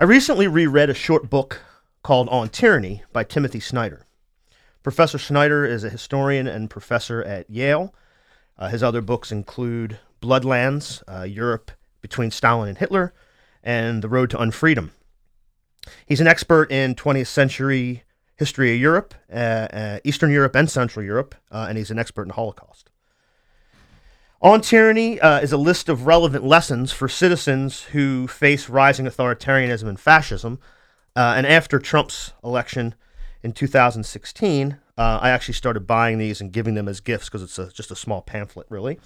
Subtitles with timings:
[0.00, 1.60] I recently reread a short book
[2.04, 4.06] called On Tyranny by Timothy Snyder.
[4.84, 7.92] Professor Snyder is a historian and professor at Yale.
[8.56, 13.12] Uh, his other books include Bloodlands, uh, Europe Between Stalin and Hitler,
[13.60, 14.90] and The Road to Unfreedom.
[16.06, 18.04] He's an expert in 20th century
[18.36, 22.22] history of Europe, uh, uh, Eastern Europe, and Central Europe, uh, and he's an expert
[22.22, 22.88] in the Holocaust.
[24.40, 29.88] On Tyranny uh, is a list of relevant lessons for citizens who face rising authoritarianism
[29.88, 30.60] and fascism.
[31.16, 32.94] Uh, and after Trump's election
[33.42, 37.58] in 2016, uh, I actually started buying these and giving them as gifts because it's
[37.58, 39.00] a, just a small pamphlet, really.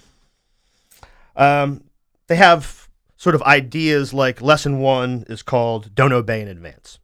[1.35, 1.85] Um,
[2.27, 6.99] they have sort of ideas like lesson one is called Don't Obey in Advance.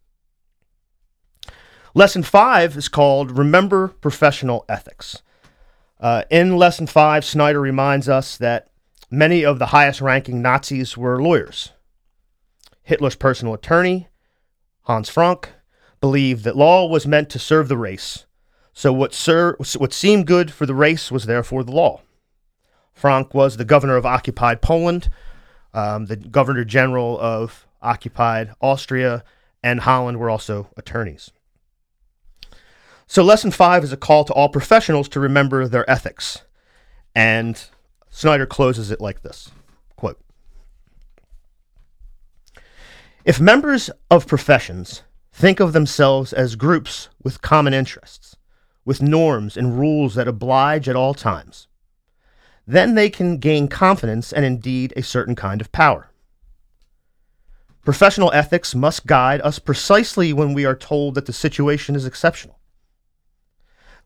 [1.96, 5.24] Lesson five is called Remember Professional Ethics.
[6.00, 8.70] Uh, in lesson five, Snyder reminds us that
[9.12, 11.72] many of the highest ranking Nazis were lawyers.
[12.84, 14.08] Hitler's personal attorney,
[14.84, 15.50] Hans Frank,
[16.00, 18.26] believed that law was meant to serve the race,
[18.72, 22.02] so what, ser- what seemed good for the race was therefore the law.
[22.94, 25.10] Frank was the governor of occupied Poland,
[25.74, 29.24] um, the governor general of occupied Austria,
[29.62, 31.32] and Holland were also attorneys.
[33.12, 36.44] So, lesson five is a call to all professionals to remember their ethics.
[37.16, 37.60] And
[38.12, 39.50] Snyder closes it like this
[39.96, 40.22] quote,
[43.26, 45.02] If members of professions
[45.34, 48.36] think of themselves as groups with common interests,
[48.86, 51.68] with norms and rules that oblige at all times,
[52.68, 56.12] then they can gain confidence and indeed a certain kind of power.
[57.84, 62.59] Professional ethics must guide us precisely when we are told that the situation is exceptional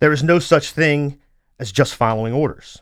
[0.04, 1.18] there is no such thing
[1.60, 2.82] as just following orders.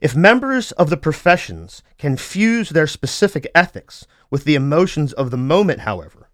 [0.00, 5.36] If members of the professions can fuse their specific ethics with the emotions of the
[5.36, 6.30] moment, however,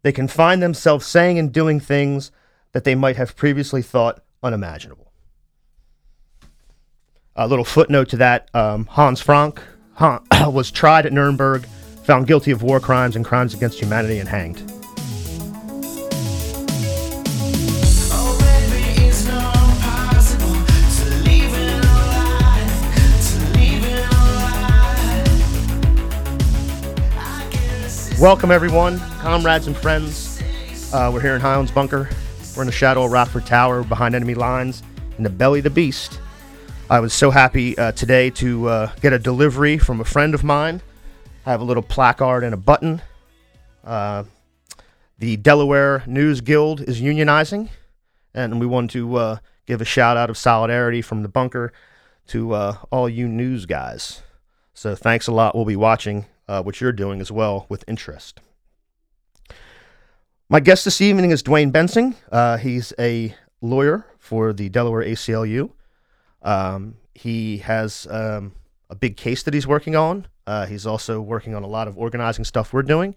[0.00, 2.30] they can find themselves saying and doing things
[2.72, 5.12] that they might have previously thought unimaginable.
[7.36, 9.60] A little footnote to that um, Hans Frank
[10.46, 11.66] was tried at Nuremberg,
[12.06, 14.77] found guilty of war crimes and crimes against humanity, and hanged.
[28.20, 30.42] Welcome, everyone, comrades and friends.
[30.92, 32.10] Uh, we're here in Highlands Bunker.
[32.56, 34.82] We're in the shadow of Rockford Tower behind enemy lines
[35.18, 36.18] in the belly of the beast.
[36.90, 40.42] I was so happy uh, today to uh, get a delivery from a friend of
[40.42, 40.82] mine.
[41.46, 43.02] I have a little placard and a button.
[43.84, 44.24] Uh,
[45.20, 47.68] the Delaware News Guild is unionizing,
[48.34, 51.72] and we want to uh, give a shout out of solidarity from the bunker
[52.26, 54.22] to uh, all you news guys.
[54.74, 55.54] So thanks a lot.
[55.54, 58.40] We'll be watching uh, what you're doing as well with interest.
[60.48, 62.14] My guest this evening is Dwayne Bensing.
[62.32, 65.70] Uh, he's a lawyer for the Delaware ACLU.
[66.42, 68.52] Um, he has um,
[68.88, 70.26] a big case that he's working on.
[70.46, 73.14] Uh, he's also working on a lot of organizing stuff we're doing.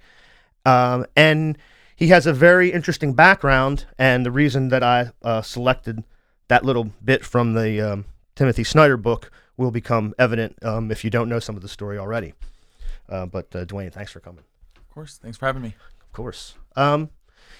[0.65, 1.57] Um, and
[1.95, 3.85] he has a very interesting background.
[3.97, 6.03] And the reason that I uh, selected
[6.49, 8.05] that little bit from the um,
[8.35, 11.97] Timothy Snyder book will become evident um, if you don't know some of the story
[11.97, 12.33] already.
[13.11, 14.43] Uh, but uh, Dwayne, thanks for coming.
[14.77, 15.75] Of course, thanks for having me.
[16.01, 16.55] Of course.
[16.75, 17.09] Um,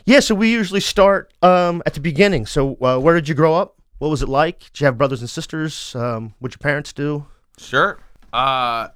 [0.06, 2.46] yeah, so we usually start um, at the beginning.
[2.46, 3.76] So, uh, where did you grow up?
[4.00, 4.60] What was it like?
[4.72, 5.96] Did you have brothers and sisters?
[5.96, 7.28] Um, what your parents do?
[7.58, 8.00] Sure.
[8.34, 8.88] Uh,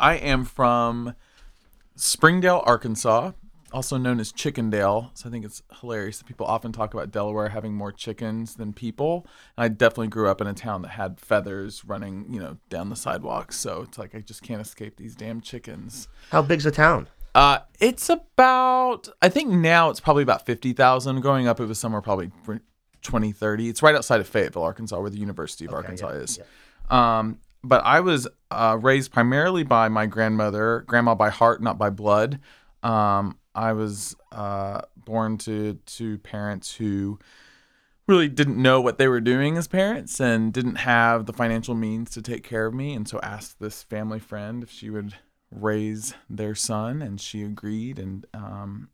[0.00, 1.14] I am from
[1.96, 3.32] Springdale, Arkansas
[3.72, 5.10] also known as Chickendale.
[5.14, 8.72] So I think it's hilarious that people often talk about Delaware having more chickens than
[8.72, 9.26] people.
[9.56, 12.90] And I definitely grew up in a town that had feathers running, you know, down
[12.90, 13.56] the sidewalks.
[13.56, 16.08] So it's like I just can't escape these damn chickens.
[16.30, 17.08] How big's the town?
[17.34, 21.20] Uh, it's about I think now it's probably about fifty thousand.
[21.20, 22.32] Growing up, it was somewhere probably
[23.02, 23.68] 20, 30.
[23.68, 26.38] It's right outside of Fayetteville, Arkansas, where the University of okay, Arkansas yeah, is.
[26.38, 27.18] Yeah.
[27.18, 31.90] Um, but I was uh, raised primarily by my grandmother, grandma by heart, not by
[31.90, 32.40] blood.
[32.82, 37.18] Um, I was uh, born to to parents who
[38.06, 42.10] really didn't know what they were doing as parents and didn't have the financial means
[42.10, 45.14] to take care of me, and so asked this family friend if she would
[45.50, 48.90] raise their son, and she agreed, and um,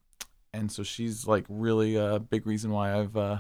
[0.54, 3.38] and so she's like really a big reason why I've uh,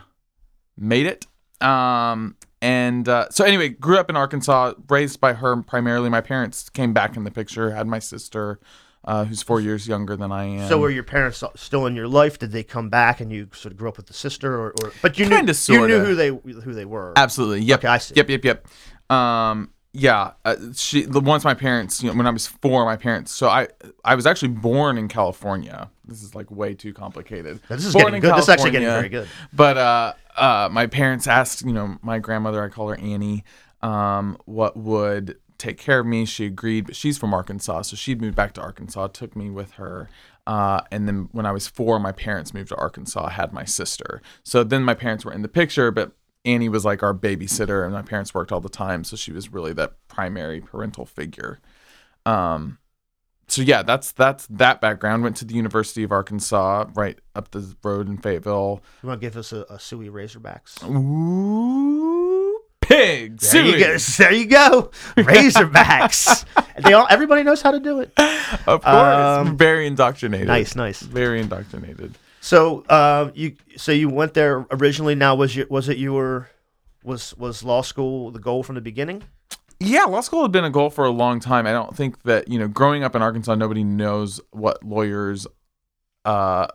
[0.76, 1.26] made it.
[1.66, 6.10] Um, and uh, so anyway, grew up in Arkansas, raised by her primarily.
[6.10, 8.60] My parents came back in the picture, had my sister
[9.04, 10.68] uh, who's four years younger than I am.
[10.68, 12.38] So were your parents still in your life?
[12.38, 14.92] Did they come back and you sort of grew up with the sister, or, or
[15.02, 15.92] but you Kinda, knew sorta.
[15.92, 17.12] you knew who they who they were?
[17.16, 17.60] Absolutely.
[17.60, 17.80] Yep.
[17.80, 18.14] Okay, I see.
[18.16, 18.28] Yep.
[18.30, 18.44] Yep.
[18.44, 18.66] Yep.
[19.10, 22.96] Um, yeah, uh, she the once my parents, you know, when I was four, my
[22.96, 23.30] parents.
[23.30, 23.68] So I
[24.04, 25.88] I was actually born in California.
[26.04, 27.60] This is like way too complicated.
[27.68, 28.34] This is born getting in good.
[28.36, 29.28] This is actually getting very good.
[29.52, 33.44] But uh, uh, my parents asked, you know, my grandmother, I call her Annie,
[33.82, 36.24] um, what would take care of me.
[36.26, 39.72] She agreed, but she's from Arkansas, so she'd moved back to Arkansas, took me with
[39.72, 40.08] her.
[40.46, 43.26] Uh, and then when I was four, my parents moved to Arkansas.
[43.26, 44.20] I had my sister.
[44.42, 46.12] So then my parents were in the picture, but
[46.44, 49.52] Annie was like our babysitter, and my parents worked all the time, so she was
[49.52, 51.60] really that primary parental figure.
[52.26, 52.78] Um,
[53.48, 55.22] so yeah, that's that's that background.
[55.22, 58.82] Went to the University of Arkansas, right up the road in Fayetteville.
[59.02, 60.82] You want to give us a, a Suey Razorbacks?
[60.84, 62.13] Ooh,
[62.86, 63.38] pig.
[63.38, 63.96] There you go.
[64.18, 64.90] There you go.
[65.16, 66.44] Razorbacks.
[66.82, 67.06] they all.
[67.10, 68.12] Everybody knows how to do it.
[68.66, 68.86] Of course,
[69.46, 70.48] Um, very indoctrinated.
[70.48, 71.00] Nice, nice.
[71.00, 72.16] Very indoctrinated.
[72.40, 75.14] So, uh, you so you went there originally.
[75.14, 76.48] Now, was you was it you were
[77.02, 79.22] was was law school the goal from the beginning?
[79.80, 81.66] Yeah, law school had been a goal for a long time.
[81.66, 85.46] I don't think that you know, growing up in Arkansas, nobody knows what lawyers
[86.24, 86.68] uh,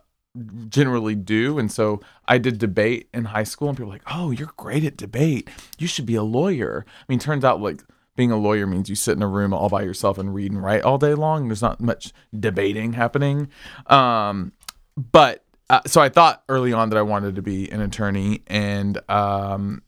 [0.68, 4.30] generally do, and so I did debate in high school, and people were like, "Oh,
[4.30, 5.48] you're great at debate.
[5.78, 7.82] You should be a lawyer." I mean, turns out like
[8.16, 10.62] being a lawyer means you sit in a room all by yourself and read and
[10.62, 11.48] write all day long.
[11.48, 13.48] There's not much debating happening.
[13.86, 14.52] Um,
[14.96, 19.00] but uh, so I thought early on that I wanted to be an attorney, and
[19.10, 19.82] um,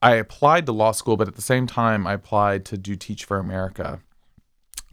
[0.00, 3.24] I applied to law school, but at the same time, I applied to do Teach
[3.24, 4.00] for America.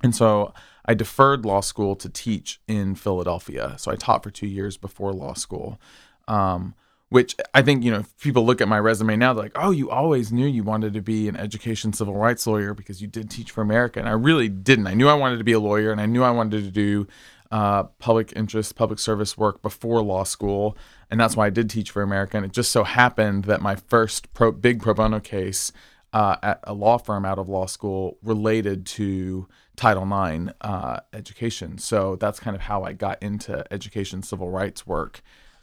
[0.03, 0.53] And so
[0.85, 3.75] I deferred law school to teach in Philadelphia.
[3.77, 5.79] So I taught for two years before law school,
[6.27, 6.75] um,
[7.09, 9.71] which I think, you know, if people look at my resume now, they're like, oh,
[9.71, 13.29] you always knew you wanted to be an education civil rights lawyer because you did
[13.29, 13.99] Teach for America.
[13.99, 14.87] And I really didn't.
[14.87, 17.07] I knew I wanted to be a lawyer and I knew I wanted to do
[17.51, 20.77] uh, public interest, public service work before law school.
[21.09, 22.37] And that's why I did Teach for America.
[22.37, 25.71] And it just so happened that my first pro, big pro bono case
[26.11, 31.77] uh, at a law firm out of law school related to Title IX uh, education.
[31.77, 35.21] So that's kind of how I got into education civil rights work.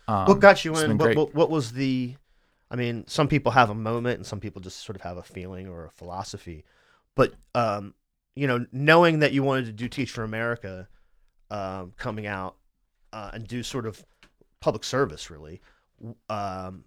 [0.08, 0.98] Um, What got you in?
[0.98, 2.14] What, what, what was the?
[2.70, 5.22] I mean, some people have a moment, and some people just sort of have a
[5.22, 6.64] feeling or a philosophy.
[7.14, 7.94] But um,
[8.34, 10.88] you know, knowing that you wanted to do Teach for America,
[11.50, 12.56] um, coming out
[13.12, 14.04] uh, and do sort of
[14.60, 15.60] public service, really.
[16.28, 16.84] Um,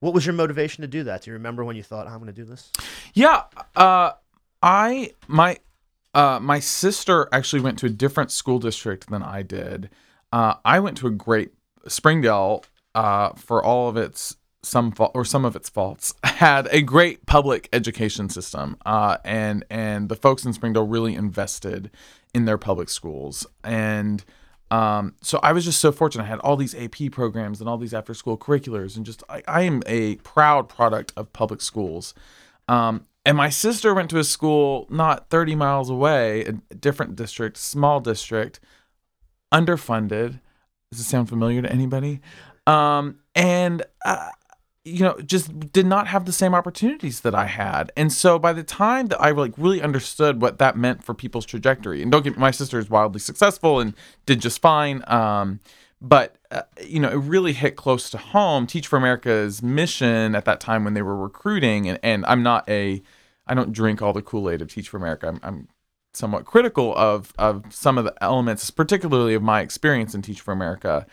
[0.00, 1.22] what was your motivation to do that?
[1.22, 2.70] Do you remember when you thought, "I'm going to do this"?
[3.14, 3.44] Yeah,
[3.76, 4.12] uh,
[4.62, 5.58] I my
[6.14, 9.90] uh, my sister actually went to a different school district than I did.
[10.32, 11.52] Uh, I went to a great
[11.88, 12.64] Springdale
[12.94, 17.26] uh, for all of its some fa- or some of its faults had a great
[17.26, 21.90] public education system, uh, and and the folks in Springdale really invested
[22.32, 24.24] in their public schools and.
[24.70, 26.24] Um, so I was just so fortunate.
[26.24, 29.42] I had all these AP programs and all these after school curriculars, and just I,
[29.46, 32.12] I am a proud product of public schools.
[32.66, 37.56] Um, and my sister went to a school not 30 miles away, a different district,
[37.56, 38.60] small district,
[39.52, 40.40] underfunded.
[40.90, 42.20] Does it sound familiar to anybody?
[42.66, 44.28] Um, and uh,
[44.84, 47.90] you know, just did not have the same opportunities that I had.
[47.96, 51.46] And so by the time that I like really understood what that meant for people's
[51.46, 53.94] trajectory, and don't get me, my sister is wildly successful and
[54.26, 55.02] did just fine.
[55.06, 55.60] Um,
[56.04, 58.66] but uh, you know, it really hit close to home.
[58.66, 62.68] Teach for America's mission at that time when they were recruiting, and, and I'm not
[62.68, 63.02] a,
[63.46, 65.28] I don't drink all the Kool Aid of Teach for America.
[65.28, 65.68] I'm, I'm
[66.12, 70.52] somewhat critical of of some of the elements, particularly of my experience in Teach for
[70.52, 71.06] America.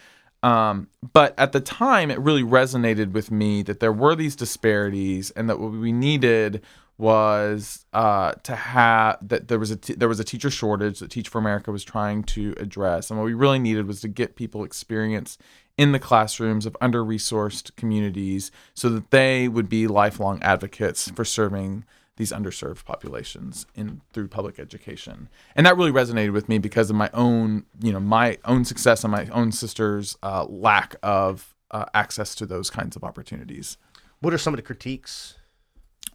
[0.44, 5.32] Um, but at the time, it really resonated with me that there were these disparities,
[5.32, 6.62] and that what we needed
[7.02, 11.10] was uh, to have that there was a t- there was a teacher shortage that
[11.10, 14.36] Teach for America was trying to address, and what we really needed was to get
[14.36, 15.40] people experience
[15.78, 21.26] in the classrooms of under resourced communities, so that they would be lifelong advocates for
[21.26, 21.86] serving
[22.18, 26.96] these underserved populations in through public education and that really resonated with me because of
[26.96, 31.86] my own you know my own success and my own sister's uh, lack of uh,
[31.96, 33.78] access to those kinds of opportunities
[34.20, 35.36] What are some of the critiques?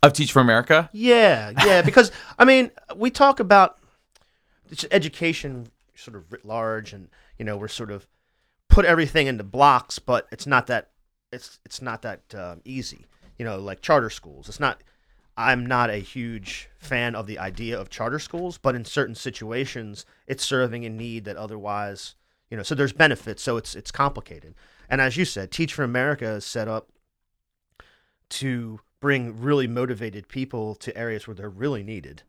[0.07, 3.79] Of teach for america Yeah, yeah, because I mean, we talk about
[4.91, 7.09] education sort of writ large, and
[7.39, 8.07] you know, we're sort of
[8.69, 10.91] put everything into blocks, but it's not that
[11.33, 13.07] it's it's not that um, easy.
[13.39, 14.49] You know, like charter schools.
[14.49, 14.83] It's not.
[15.39, 20.07] I'm not a huge fan of the idea of charter schools, but in certain situations,
[20.27, 22.15] it's serving a need that otherwise,
[22.51, 23.43] you know, so there's benefits.
[23.43, 24.55] So it's it's complicated.
[24.89, 26.89] And as you said, Teach for America is set up
[28.29, 32.25] to bring really motivated people to areas where they're really needed,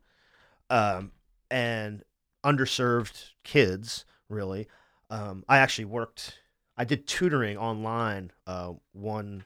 [0.70, 1.10] um,
[1.50, 2.04] and
[2.46, 4.04] underserved kids.
[4.28, 4.68] Really,
[5.10, 6.38] um, I actually worked.
[6.76, 9.44] I did tutoring online uh, one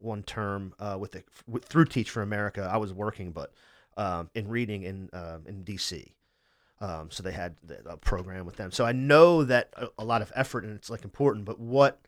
[0.00, 2.68] one term uh, with, the, with through Teach for America.
[2.68, 3.52] I was working, but
[3.96, 6.10] um, in reading in um, in DC.
[6.80, 7.54] Um, so they had
[7.86, 8.72] a program with them.
[8.72, 11.44] So I know that a, a lot of effort and it's like important.
[11.44, 12.00] But what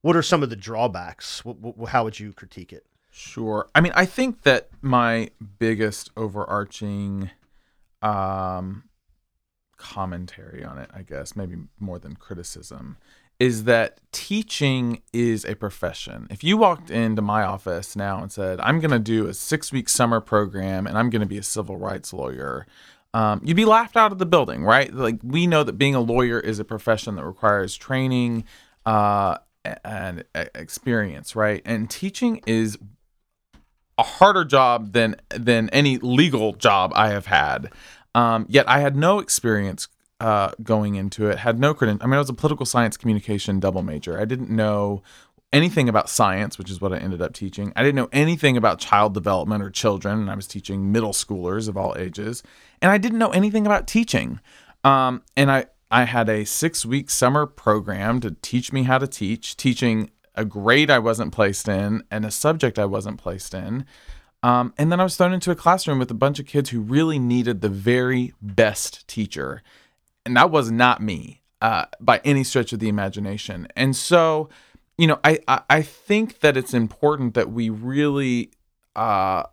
[0.00, 1.44] what are some of the drawbacks?
[1.44, 2.86] What, what, how would you critique it?
[3.14, 3.68] Sure.
[3.74, 7.30] I mean, I think that my biggest overarching
[8.00, 8.84] um,
[9.76, 12.96] commentary on it, I guess, maybe more than criticism,
[13.38, 16.26] is that teaching is a profession.
[16.30, 19.70] If you walked into my office now and said, I'm going to do a six
[19.72, 22.66] week summer program and I'm going to be a civil rights lawyer,
[23.12, 24.92] um, you'd be laughed out of the building, right?
[24.92, 28.44] Like, we know that being a lawyer is a profession that requires training
[28.86, 29.36] uh,
[29.84, 31.60] and experience, right?
[31.66, 32.78] And teaching is
[34.02, 37.72] a harder job than than any legal job I have had.
[38.14, 39.88] Um, yet I had no experience
[40.20, 41.38] uh, going into it.
[41.38, 42.04] Had no credential.
[42.04, 44.20] I mean, I was a political science communication double major.
[44.20, 45.02] I didn't know
[45.52, 47.72] anything about science, which is what I ended up teaching.
[47.76, 51.68] I didn't know anything about child development or children, and I was teaching middle schoolers
[51.68, 52.42] of all ages.
[52.80, 54.40] And I didn't know anything about teaching.
[54.82, 59.06] Um, and I I had a six week summer program to teach me how to
[59.06, 63.84] teach, teaching a grade I wasn't placed in and a subject I wasn't placed in.
[64.42, 66.80] Um, and then I was thrown into a classroom with a bunch of kids who
[66.80, 69.62] really needed the very best teacher.
[70.26, 73.68] And that was not me uh, by any stretch of the imagination.
[73.76, 74.48] And so,
[74.98, 78.50] you know, I, I, I think that it's important that we really
[78.96, 79.44] uh,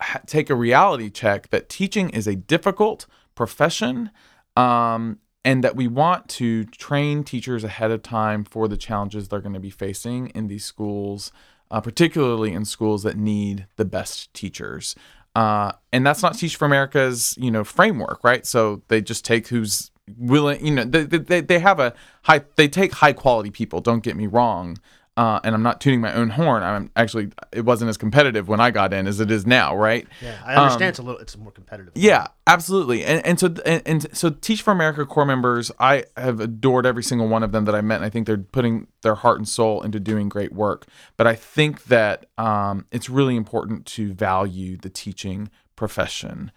[0.00, 4.10] ha- take a reality check that teaching is a difficult profession.
[4.56, 5.18] Um,
[5.48, 9.54] and that we want to train teachers ahead of time for the challenges they're going
[9.54, 11.32] to be facing in these schools,
[11.70, 14.94] uh, particularly in schools that need the best teachers.
[15.34, 18.44] Uh, and that's not Teach for America's you know framework, right?
[18.44, 22.68] So they just take who's willing, you know, they, they, they have a high, they
[22.68, 23.80] take high quality people.
[23.80, 24.76] Don't get me wrong.
[25.18, 26.62] Uh, and I'm not tuning my own horn.
[26.62, 30.06] I'm actually, it wasn't as competitive when I got in as it is now, right?
[30.22, 31.92] Yeah, I understand it's a little it's more competitive.
[31.96, 33.04] Yeah, absolutely.
[33.04, 37.02] And and so and, and so Teach for America corps members, I have adored every
[37.02, 39.48] single one of them that I met, and I think they're putting their heart and
[39.48, 40.86] soul into doing great work.
[41.16, 46.52] But I think that um, it's really important to value the teaching profession.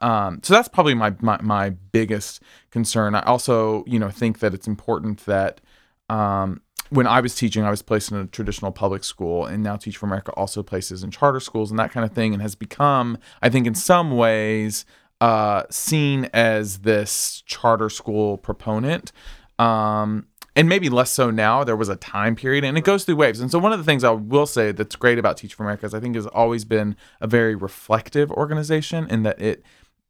[0.00, 2.40] Um, so that's probably my, my my biggest
[2.70, 3.14] concern.
[3.14, 5.60] I also, you know, think that it's important that
[6.08, 9.76] um, when I was teaching, I was placed in a traditional public school, and now
[9.76, 12.54] Teach for America also places in charter schools and that kind of thing, and has
[12.54, 14.84] become, I think, in some ways,
[15.20, 19.10] uh, seen as this charter school proponent.
[19.58, 21.64] Um, and maybe less so now.
[21.64, 23.40] There was a time period, and it goes through waves.
[23.40, 25.86] And so, one of the things I will say that's great about Teach for America
[25.86, 29.64] is I think has always been a very reflective organization in that it,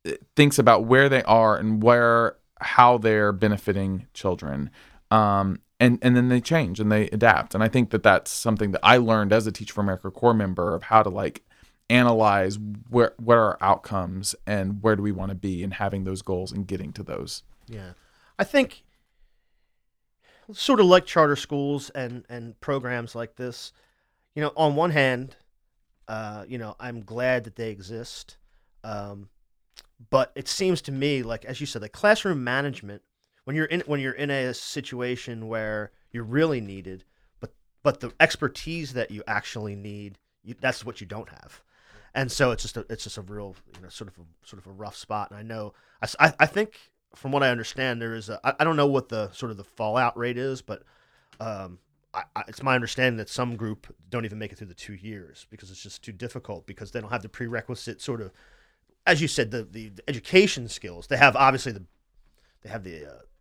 [0.04, 4.70] it thinks about where they are and where how they're benefiting children.
[5.12, 7.54] Um, and and then they change and they adapt.
[7.56, 10.32] And I think that that's something that I learned as a Teach for America corps
[10.32, 11.42] member of how to like
[11.90, 12.56] analyze
[12.88, 16.22] where what are our outcomes and where do we want to be and having those
[16.22, 17.42] goals and getting to those.
[17.66, 17.94] Yeah,
[18.38, 18.84] I think
[20.52, 23.72] sort of like charter schools and and programs like this.
[24.36, 25.34] You know, on one hand,
[26.06, 28.36] uh, you know, I'm glad that they exist,
[28.84, 29.30] um,
[30.10, 33.02] but it seems to me like, as you said, the classroom management
[33.44, 37.04] when you're in when you're in a situation where you're really needed,
[37.40, 41.62] but but the expertise that you actually need, you, that's what you don't have.
[42.14, 44.60] And so it's just a it's just a real you know sort of a, sort
[44.60, 45.30] of a rough spot.
[45.30, 45.74] And I know
[46.20, 46.78] I, I think
[47.14, 49.56] from what I understand there is a I, I don't know what the sort of
[49.56, 50.82] the fallout rate is, but
[51.40, 51.78] um,
[52.14, 55.46] I, it's my understanding that some group don't even make it through the two years
[55.50, 58.32] because it's just too difficult because they don't have the prerequisite sort of
[59.06, 61.06] as you said the the, the education skills.
[61.06, 61.84] They have obviously the
[62.62, 63.31] they have the, uh, the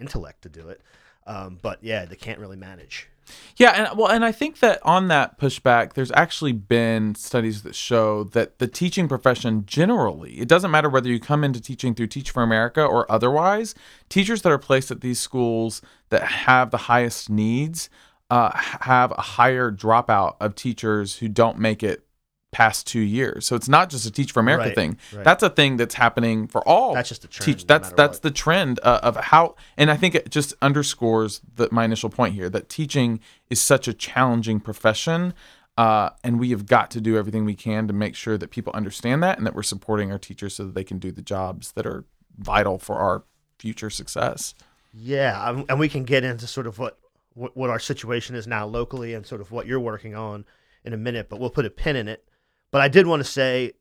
[0.00, 0.80] intellect to do it,
[1.26, 3.08] um, but yeah, they can't really manage.
[3.56, 7.76] Yeah, and well, and I think that on that pushback, there's actually been studies that
[7.76, 12.08] show that the teaching profession generally, it doesn't matter whether you come into teaching through
[12.08, 13.74] Teach for America or otherwise,
[14.08, 17.88] teachers that are placed at these schools that have the highest needs
[18.30, 22.04] uh, have a higher dropout of teachers who don't make it
[22.52, 23.46] past two years.
[23.46, 24.98] So it's not just a Teach for America Right, thing.
[25.14, 25.24] right.
[25.24, 26.94] That's a thing that's happening for all.
[26.94, 27.62] That's just a trend, Teach.
[27.64, 28.22] no That's that's what.
[28.22, 32.34] the trend uh, of how, and I think it just underscores the, my initial point
[32.34, 35.34] here that teaching is such a challenging profession.
[35.78, 38.72] Uh, and we have got to do everything we can to make sure that people
[38.74, 41.72] understand that and that we're supporting our teachers so that they can do the jobs
[41.72, 42.04] that are
[42.36, 43.22] vital for our
[43.58, 44.54] future success.
[44.92, 46.98] Yeah, um, and we can get into sort of what
[47.34, 50.44] what our situation is now locally and sort of what you're working on
[50.84, 52.24] in a minute, but we'll put a pin in it.
[52.70, 53.72] But I did want to say,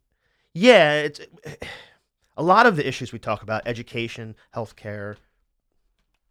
[0.54, 1.22] yeah, it's
[2.38, 5.18] a lot of the issues we talk about education, healthcare,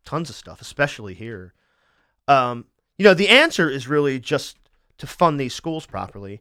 [0.05, 1.55] tons of stuff, especially here.
[2.27, 4.59] Um, you know, the answer is really just
[4.99, 6.41] to fund these schools properly.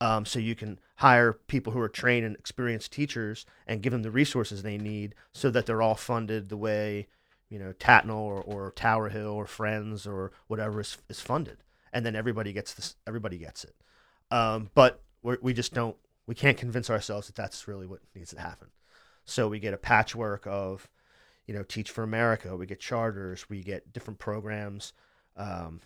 [0.00, 4.02] Um, so you can hire people who are trained and experienced teachers and give them
[4.02, 7.08] the resources they need so that they're all funded the way
[7.48, 11.58] you know Tatnall or, or Tower Hill or Friends or whatever is, is funded,
[11.92, 12.96] and then everybody gets this.
[13.06, 13.74] Everybody gets it.
[14.30, 15.94] Um, but we're, we just don't.
[16.26, 18.68] We can't convince ourselves that that's really what needs to happen.
[19.24, 20.88] So we get a patchwork of,
[21.46, 22.56] you know, Teach for America.
[22.56, 23.48] We get charters.
[23.48, 24.94] We get different programs.
[25.36, 25.80] Um,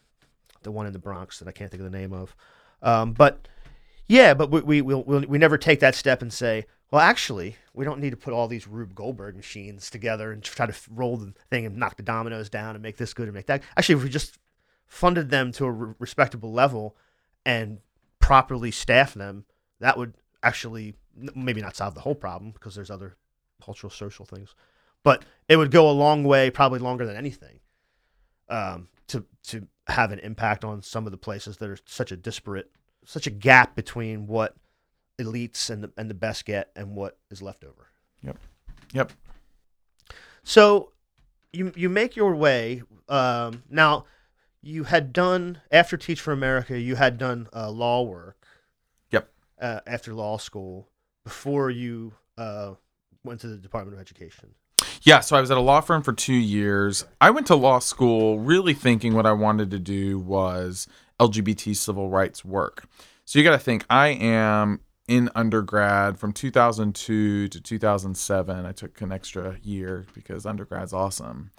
[0.62, 2.36] the one in the Bronx that I can't think of the name of.
[2.82, 3.48] Um, but
[4.06, 7.56] yeah, but we we we'll, we'll, we never take that step and say, well, actually,
[7.74, 11.16] we don't need to put all these Rube Goldberg machines together and try to roll
[11.16, 13.62] the thing and knock the dominoes down and make this good and make that.
[13.76, 14.38] Actually, if we just
[14.86, 16.96] funded them to a respectable level
[17.44, 17.78] and
[18.32, 19.44] properly staff them,
[19.80, 20.94] that would actually
[21.34, 23.14] maybe not solve the whole problem because there's other
[23.62, 24.54] cultural social things,
[25.02, 27.60] but it would go a long way, probably longer than anything,
[28.48, 32.16] um, to to have an impact on some of the places that are such a
[32.16, 32.70] disparate,
[33.04, 34.56] such a gap between what
[35.20, 37.88] elites and the, and the best get and what is left over.
[38.22, 38.38] Yep.
[38.94, 39.12] Yep.
[40.42, 40.92] So
[41.52, 44.06] you you make your way um, now.
[44.62, 46.78] You had done after Teach for America.
[46.78, 48.46] You had done uh, law work.
[49.10, 49.28] Yep.
[49.60, 50.88] Uh, after law school,
[51.24, 52.74] before you uh,
[53.24, 54.54] went to the Department of Education.
[55.02, 57.04] Yeah, so I was at a law firm for two years.
[57.20, 60.86] I went to law school really thinking what I wanted to do was
[61.18, 62.84] LGBT civil rights work.
[63.24, 68.64] So you got to think, I am in undergrad from 2002 to 2007.
[68.64, 71.50] I took an extra year because undergrad's awesome.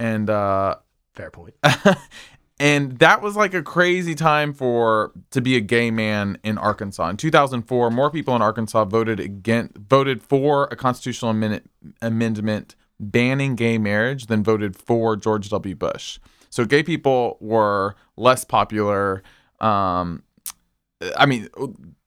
[0.00, 0.76] And uh,
[1.14, 1.54] fair point.
[2.58, 7.08] and that was like a crazy time for to be a gay man in Arkansas.
[7.10, 11.70] In 2004, more people in Arkansas voted against voted for a constitutional amendment,
[12.00, 15.74] amendment banning gay marriage than voted for George W.
[15.74, 16.18] Bush.
[16.48, 19.22] So gay people were less popular.
[19.60, 20.22] Um,
[21.14, 21.48] I mean,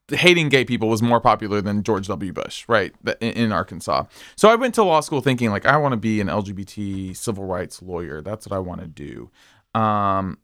[0.09, 2.33] hating gay people was more popular than George W.
[2.33, 4.05] Bush, right, in, in Arkansas.
[4.35, 7.45] So I went to law school thinking like I want to be an LGBT civil
[7.45, 8.21] rights lawyer.
[8.21, 9.29] That's what I want to do.
[9.73, 10.37] Um,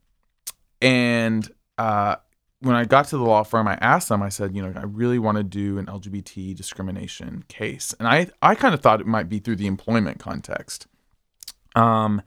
[0.81, 2.17] and uh,
[2.59, 4.21] when I got to the law firm, I asked them.
[4.21, 8.27] I said, you know, I really want to do an LGBT discrimination case, and I
[8.41, 10.87] I kind of thought it might be through the employment context.
[11.75, 12.21] Um,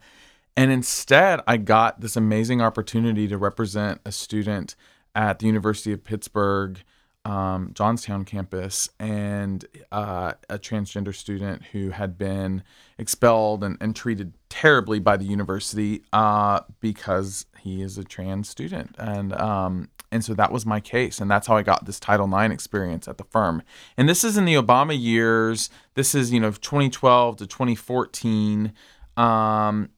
[0.55, 4.75] and instead, I got this amazing opportunity to represent a student
[5.15, 6.83] at the University of Pittsburgh
[7.25, 12.63] um, Johnstown campus and uh, a transgender student who had been
[12.97, 18.95] expelled and, and treated terribly by the university uh, because he is a trans student.
[18.97, 22.33] And um, and so that was my case, and that's how I got this Title
[22.33, 23.61] IX experience at the firm.
[23.95, 25.69] And this is in the Obama years.
[25.93, 28.73] This is you know 2012 to 2014,
[29.17, 29.89] um,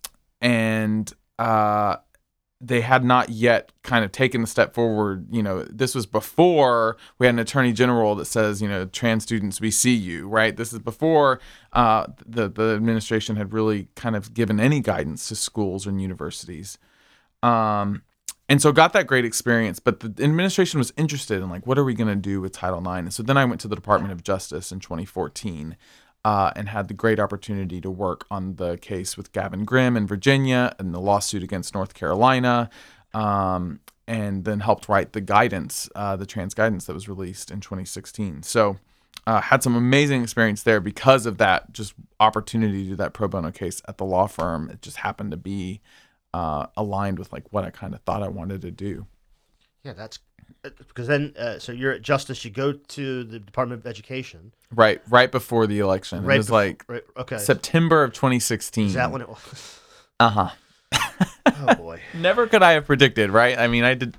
[0.42, 1.98] and uh,
[2.62, 5.26] they had not yet kind of taken the step forward.
[5.32, 9.24] You know, this was before we had an attorney general that says, you know, trans
[9.24, 10.56] students, we see you, right?
[10.56, 11.40] This is before
[11.74, 16.78] uh, the the administration had really kind of given any guidance to schools and universities.
[17.42, 18.04] Um,
[18.48, 21.86] and so got that great experience, but the administration was interested in like, what are
[21.86, 23.00] we going to do with Title IX?
[23.00, 25.78] And so then I went to the Department of Justice in 2014
[26.24, 30.06] uh, and had the great opportunity to work on the case with Gavin Grimm in
[30.06, 32.70] Virginia and the lawsuit against North Carolina,
[33.14, 37.60] um, and then helped write the guidance, uh, the trans guidance that was released in
[37.60, 38.44] 2016.
[38.44, 38.78] So,
[39.28, 43.28] uh, had some amazing experience there because of that just opportunity to do that pro
[43.28, 44.70] bono case at the law firm.
[44.70, 45.82] It just happened to be
[46.34, 49.06] uh, aligned with like what I kind of thought I wanted to do.
[49.84, 50.20] Yeah, that's
[50.64, 52.44] because then uh, so you're at Justice.
[52.46, 54.52] You go to the Department of Education.
[54.74, 56.24] Right, right before the election.
[56.24, 58.88] Right it was before, like right, okay September of 2016.
[58.88, 59.80] Is that when it was?
[60.20, 60.50] Uh huh.
[61.46, 62.02] oh boy.
[62.14, 63.58] Never could I have predicted, right?
[63.58, 64.18] I mean, I did.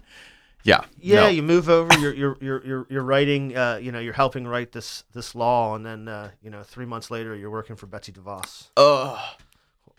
[0.64, 0.84] Yeah.
[1.00, 1.28] Yeah, no.
[1.28, 1.96] you move over.
[1.98, 3.56] You're you're you're you're, you're writing.
[3.56, 6.86] Uh, you know, you're helping write this this law, and then uh, you know, three
[6.86, 8.68] months later, you're working for Betsy DeVos.
[8.76, 9.18] Ugh.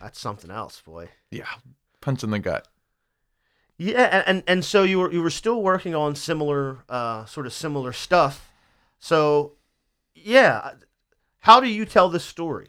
[0.00, 1.08] That's something else, boy.
[1.30, 1.48] Yeah,
[2.00, 2.68] punch in the gut.
[3.76, 7.52] Yeah, and, and, so you were you were still working on similar uh, sort of
[7.52, 8.52] similar stuff.
[9.00, 9.54] So,
[10.14, 10.72] yeah,
[11.40, 12.68] how do you tell this story?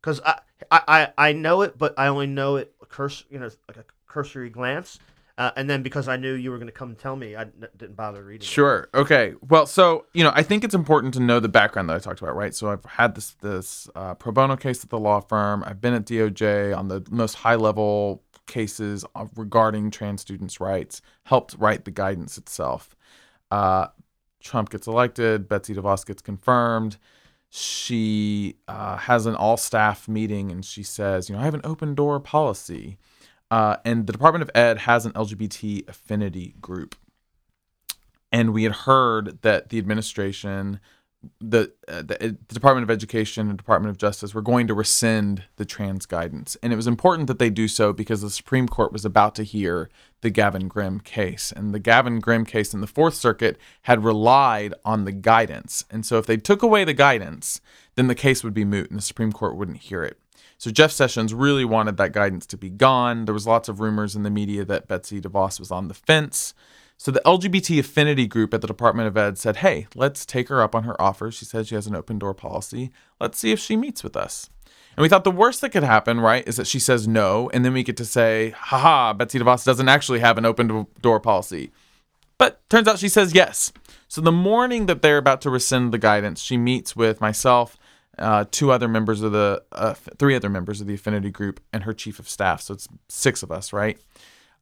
[0.00, 0.38] Because I,
[0.70, 4.48] I I know it, but I only know it curse you know like a cursory
[4.48, 4.98] glance.
[5.38, 7.68] Uh, and then because I knew you were going to come tell me, I n-
[7.76, 8.46] didn't bother reading.
[8.46, 8.88] Sure.
[8.94, 8.96] It.
[8.96, 9.34] Okay.
[9.46, 12.22] Well, so you know, I think it's important to know the background that I talked
[12.22, 12.54] about, right?
[12.54, 15.62] So I've had this this uh, pro bono case at the law firm.
[15.66, 19.04] I've been at DOJ on the most high level cases
[19.36, 22.96] regarding trans students' rights, helped write the guidance itself.
[23.50, 23.88] Uh,
[24.40, 26.98] Trump gets elected, Betsy DeVos gets confirmed.
[27.50, 31.60] She uh, has an all staff meeting and she says, You know, I have an
[31.64, 32.98] open door policy.
[33.50, 36.96] Uh, and the Department of Ed has an LGBT affinity group.
[38.32, 40.80] and we had heard that the administration,
[41.40, 44.74] the, uh, the, uh, the Department of Education and Department of Justice were going to
[44.74, 46.56] rescind the trans guidance.
[46.62, 49.42] And it was important that they do so because the Supreme Court was about to
[49.42, 49.88] hear
[50.20, 51.52] the Gavin Grimm case.
[51.52, 55.84] And the Gavin Grimm case in the Fourth Circuit had relied on the guidance.
[55.90, 57.60] And so if they took away the guidance,
[57.94, 60.18] then the case would be moot and the Supreme Court wouldn't hear it.
[60.58, 63.26] So Jeff Sessions really wanted that guidance to be gone.
[63.26, 66.54] There was lots of rumors in the media that Betsy DeVos was on the fence.
[66.98, 70.62] So the LGBT affinity group at the Department of Ed said, "Hey, let's take her
[70.62, 71.30] up on her offer.
[71.30, 72.90] She says she has an open door policy.
[73.20, 74.48] Let's see if she meets with us."
[74.96, 77.64] And we thought the worst that could happen, right, is that she says no, and
[77.64, 81.70] then we get to say, haha, Betsy DeVos doesn't actually have an open door policy.
[82.38, 83.72] But turns out she says yes.
[84.08, 87.76] So the morning that they're about to rescind the guidance, she meets with myself,
[88.18, 91.82] uh, two other members of the, uh, three other members of the affinity group, and
[91.82, 92.62] her chief of staff.
[92.62, 93.98] So it's six of us, right?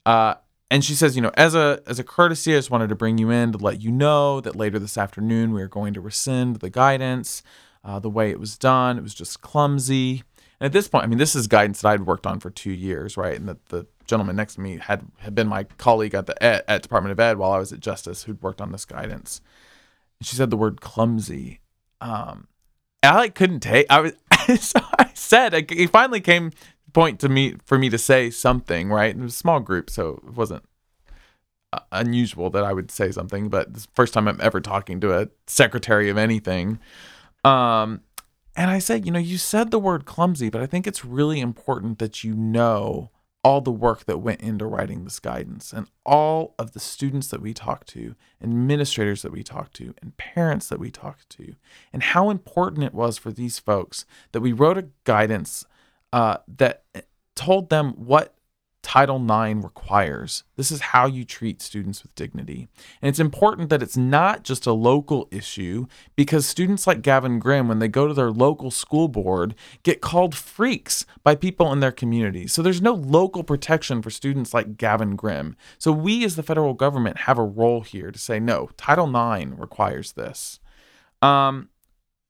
[0.05, 0.35] Uh,
[0.71, 3.19] and she says, you know, as a as a courtesy, I just wanted to bring
[3.19, 6.57] you in to let you know that later this afternoon we are going to rescind
[6.57, 7.43] the guidance.
[7.85, 10.23] Uh, the way it was done, it was just clumsy.
[10.59, 12.73] And at this point, I mean, this is guidance that I'd worked on for two
[12.73, 13.39] years, right?
[13.39, 16.65] And that the gentleman next to me had had been my colleague at the ed,
[16.67, 19.43] at Department of Ed while I was at Justice, who'd worked on this guidance.
[20.19, 21.61] And she said the word clumsy.
[22.01, 22.49] Um,
[23.03, 23.87] I like couldn't take.
[23.91, 24.13] I was
[24.61, 26.53] so I said he finally came
[26.95, 29.15] point to me for me to say something, right?
[29.15, 30.65] It was a small group, so it wasn't
[31.73, 33.51] uh, unusual that I would say something.
[33.51, 36.79] But this first time I'm ever talking to a secretary of anything.
[37.45, 38.01] Um,
[38.57, 41.41] and I said, you know, you said the word clumsy, but I think it's really
[41.41, 43.11] important that you know
[43.43, 47.43] all the work that went into writing this guidance and all of the students that
[47.43, 51.55] we talked to, administrators that we talked to, and parents that we talked to,
[51.93, 55.67] and how important it was for these folks that we wrote a guidance
[56.15, 56.85] uh, that
[57.35, 58.37] told them what
[58.83, 60.45] Title IX requires.
[60.55, 62.69] This is how you treat students with dignity.
[63.03, 67.67] And it's important that it's not just a local issue because students like Gavin Grimm,
[67.67, 71.91] when they go to their local school board, get called freaks by people in their
[71.91, 72.47] community.
[72.47, 75.57] So there's no local protection for students like Gavin Grimm.
[75.79, 79.59] So we as the federal government have a role here to say, no, Title IX
[79.59, 80.61] requires this.
[81.23, 81.71] Um,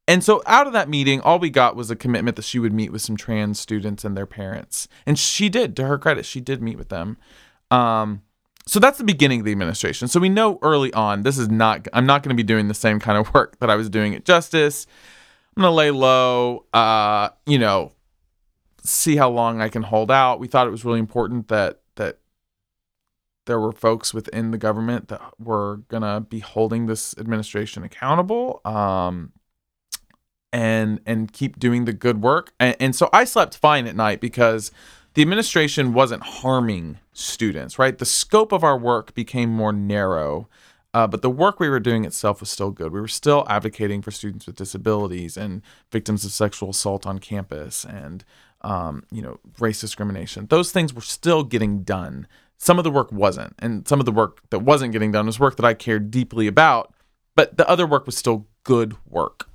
[0.07, 2.73] and so out of that meeting, all we got was a commitment that she would
[2.73, 4.87] meet with some trans students and their parents.
[5.07, 7.17] And she did, to her credit, she did meet with them.
[7.71, 8.23] Um,
[8.67, 10.09] so that's the beginning of the administration.
[10.09, 12.75] So we know early on, this is not, I'm not going to be doing the
[12.75, 14.87] same kind of work that I was doing at Justice.
[15.57, 17.93] I'm going to lay low, uh, you know,
[18.83, 20.39] see how long I can hold out.
[20.39, 22.19] We thought it was really important that, that
[23.47, 28.61] there were folks within the government that were going to be holding this administration accountable.
[28.65, 29.33] Um,
[30.55, 32.55] and and keep doing the good work.
[32.61, 34.71] And, and so I slept fine at night because
[35.15, 37.99] the administration wasn't harming students, right?
[37.99, 40.49] The scope of our work became more narrow.
[40.95, 42.93] Uh, but the work we were doing itself was still good.
[42.93, 47.85] We were still advocating for students with disabilities and victims of sexual assault on campus
[47.85, 48.25] and
[48.61, 50.47] um, you know race discrimination.
[50.47, 52.29] Those things were still getting done.
[52.59, 55.41] Some of the work wasn't, and some of the work that wasn't getting done was
[55.41, 56.95] work that I cared deeply about.
[57.35, 59.49] But the other work was still good work.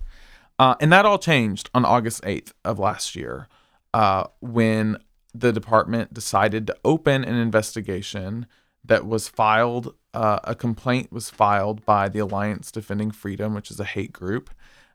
[0.59, 3.47] Uh, and that all changed on August 8th of last year
[3.93, 4.97] uh, when
[5.33, 8.45] the department decided to open an investigation
[8.83, 9.95] that was filed.
[10.13, 14.49] Uh, a complaint was filed by the Alliance Defending Freedom, which is a hate group,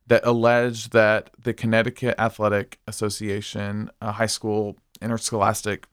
[0.06, 5.86] that alleged that the Connecticut Athletic Association, a high school interscholastic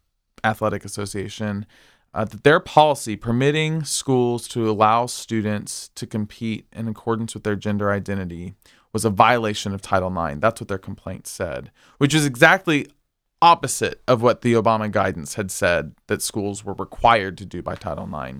[0.43, 1.65] athletic association,
[2.13, 7.55] uh, that their policy permitting schools to allow students to compete in accordance with their
[7.55, 8.55] gender identity
[8.93, 10.39] was a violation of Title IX.
[10.39, 12.87] That's what their complaint said, which is exactly
[13.41, 17.75] opposite of what the Obama guidance had said that schools were required to do by
[17.75, 18.39] Title IX.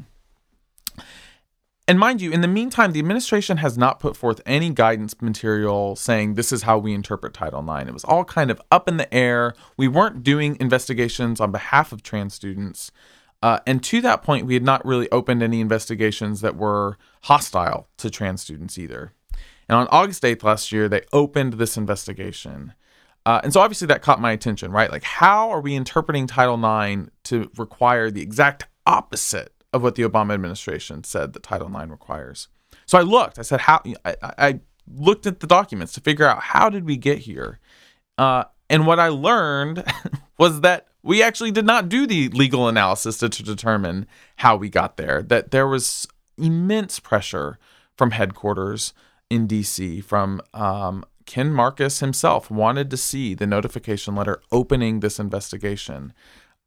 [1.87, 5.95] And mind you, in the meantime, the administration has not put forth any guidance material
[5.95, 7.89] saying this is how we interpret Title IX.
[7.89, 9.55] It was all kind of up in the air.
[9.75, 12.91] We weren't doing investigations on behalf of trans students.
[13.41, 17.87] Uh, and to that point, we had not really opened any investigations that were hostile
[17.97, 19.13] to trans students either.
[19.71, 22.73] And on August 8th last year, they opened this investigation.
[23.25, 24.91] Uh, and so obviously that caught my attention, right?
[24.91, 30.03] Like, how are we interpreting Title IX to require the exact opposite of what the
[30.03, 32.49] Obama administration said that Title IX requires?
[32.85, 33.39] So I looked.
[33.39, 33.81] I said, how?
[34.03, 34.59] I, I
[34.93, 37.61] looked at the documents to figure out how did we get here.
[38.17, 39.85] Uh, and what I learned
[40.37, 44.05] was that we actually did not do the legal analysis to, to determine
[44.35, 45.21] how we got there.
[45.21, 47.57] That there was immense pressure
[47.95, 48.93] from headquarters
[49.31, 55.19] in DC from um, Ken Marcus himself wanted to see the notification letter opening this
[55.19, 56.11] investigation.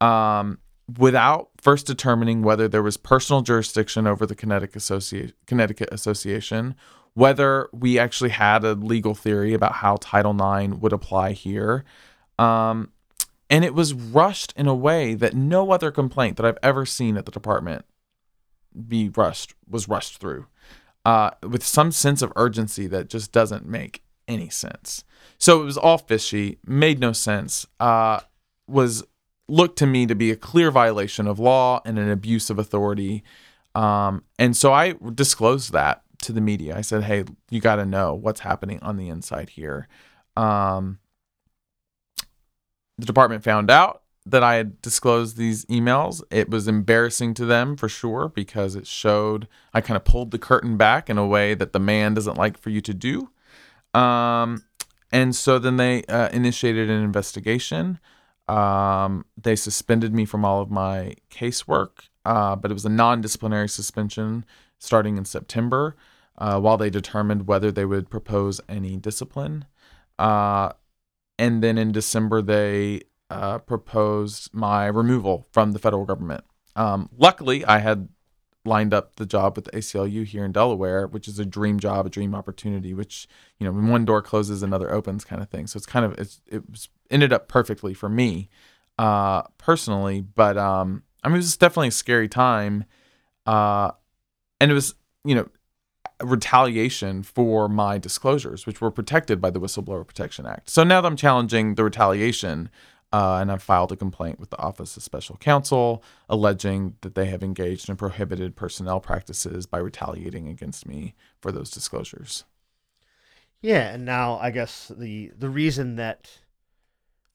[0.01, 0.57] Um,
[0.97, 6.73] without first determining whether there was personal jurisdiction over the Connecticut, Associ- Connecticut Association,
[7.13, 11.85] whether we actually had a legal theory about how Title IX would apply here.
[12.39, 12.91] Um,
[13.47, 17.15] and it was rushed in a way that no other complaint that I've ever seen
[17.15, 17.85] at the department
[18.87, 20.47] be rushed was rushed through
[21.05, 25.03] uh, with some sense of urgency that just doesn't make any sense.
[25.37, 28.21] So it was all fishy, made no sense, uh,
[28.67, 29.03] was
[29.47, 33.23] looked to me to be a clear violation of law and an abuse of authority.
[33.75, 36.75] Um, and so I disclosed that to the media.
[36.75, 39.87] I said, hey, you got to know what's happening on the inside here.
[40.35, 40.99] Um,
[42.97, 46.23] the department found out that I had disclosed these emails.
[46.31, 50.39] It was embarrassing to them for sure because it showed I kind of pulled the
[50.39, 53.29] curtain back in a way that the man doesn't like for you to do.
[53.93, 54.63] Um,
[55.11, 57.99] and so then they uh, initiated an investigation.
[58.47, 63.21] Um, they suspended me from all of my casework, uh, but it was a non
[63.21, 64.45] disciplinary suspension
[64.79, 65.95] starting in September
[66.37, 69.65] uh, while they determined whether they would propose any discipline.
[70.17, 70.71] Uh,
[71.37, 76.43] and then in December, they uh, proposed my removal from the federal government.
[76.75, 78.09] Um, luckily, I had
[78.65, 82.05] lined up the job with the ACLU here in Delaware, which is a dream job,
[82.05, 83.27] a dream opportunity, which,
[83.59, 85.67] you know, when one door closes, another opens kind of thing.
[85.67, 88.49] So it's kind of, it's, it was ended up perfectly for me,
[88.97, 92.85] uh, personally, but, um, I mean, it was definitely a scary time.
[93.45, 93.91] Uh,
[94.59, 95.47] and it was, you know,
[96.23, 100.69] retaliation for my disclosures, which were protected by the Whistleblower Protection Act.
[100.69, 102.69] So now that I'm challenging the retaliation,
[103.15, 107.27] uh, and I've filed a complaint with the Office of Special Counsel alleging that they
[107.27, 112.43] have engaged in prohibited personnel practices by retaliating against me for those disclosures.
[113.61, 116.29] Yeah, and now I guess the the reason that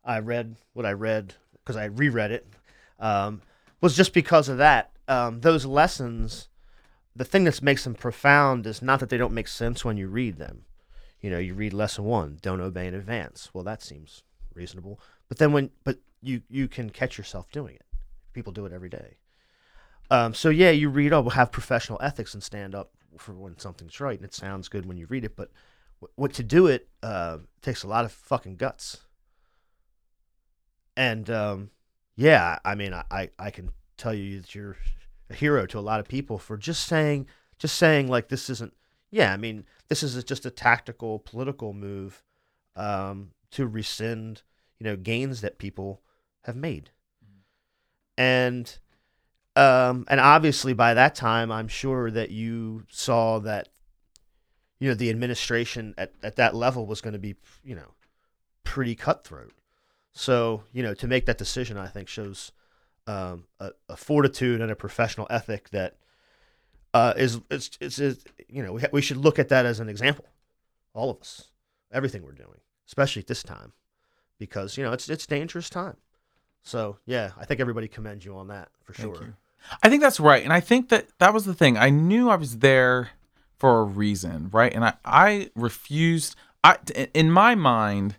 [0.05, 2.47] I read what I read because I reread it
[2.99, 3.41] um,
[3.81, 4.91] was just because of that.
[5.09, 6.51] Um, those lessons,
[7.17, 10.09] the thing that makes them profound is not that they don't make sense when you
[10.09, 10.67] read them.
[11.23, 13.49] You know, you read lesson one, don't obey in advance.
[13.55, 15.01] Well, that seems reasonable.
[15.31, 17.87] But then when but you you can catch yourself doing it.
[18.35, 19.17] People do it every day.
[20.11, 23.57] Um, so yeah, you read, oh, we'll have professional ethics and stand up for when
[23.59, 25.37] something's right, and it sounds good when you read it.
[25.37, 25.51] But
[26.17, 28.99] what to do it uh, takes a lot of fucking guts.
[30.97, 31.71] And um,
[32.17, 34.77] yeah, I mean, I, I can tell you that you're
[35.31, 38.75] a hero to a lot of people for just saying, just saying like this isn't.
[39.13, 42.25] Yeah, I mean, this is just a tactical political move
[42.75, 44.43] um, to rescind
[44.81, 46.03] you know gains that people
[46.45, 46.91] have made.
[48.19, 48.77] And
[49.57, 53.69] um and obviously by that time i'm sure that you saw that
[54.79, 57.95] you know the administration at, at that level was going to be you know
[58.65, 59.53] pretty cutthroat.
[60.13, 62.53] So you know to make that decision i think shows
[63.07, 65.97] um, a, a, fortitude and a professional ethic that
[66.95, 69.81] uh, is it's, it's, it's you know we, ha- we should look at that as
[69.81, 70.27] an example.
[70.95, 71.49] All of us.
[71.93, 73.73] Everything we're doing especially at this time
[74.41, 75.97] because you know it's it's dangerous time.
[76.65, 79.25] So yeah, I think everybody commends you on that for Thank sure.
[79.25, 79.35] You.
[79.85, 81.77] I think that's right, and I think that that was the thing.
[81.77, 83.11] I knew I was there
[83.57, 84.75] for a reason, right?
[84.75, 86.35] And I I refused.
[86.65, 86.79] I
[87.15, 88.17] in my mind,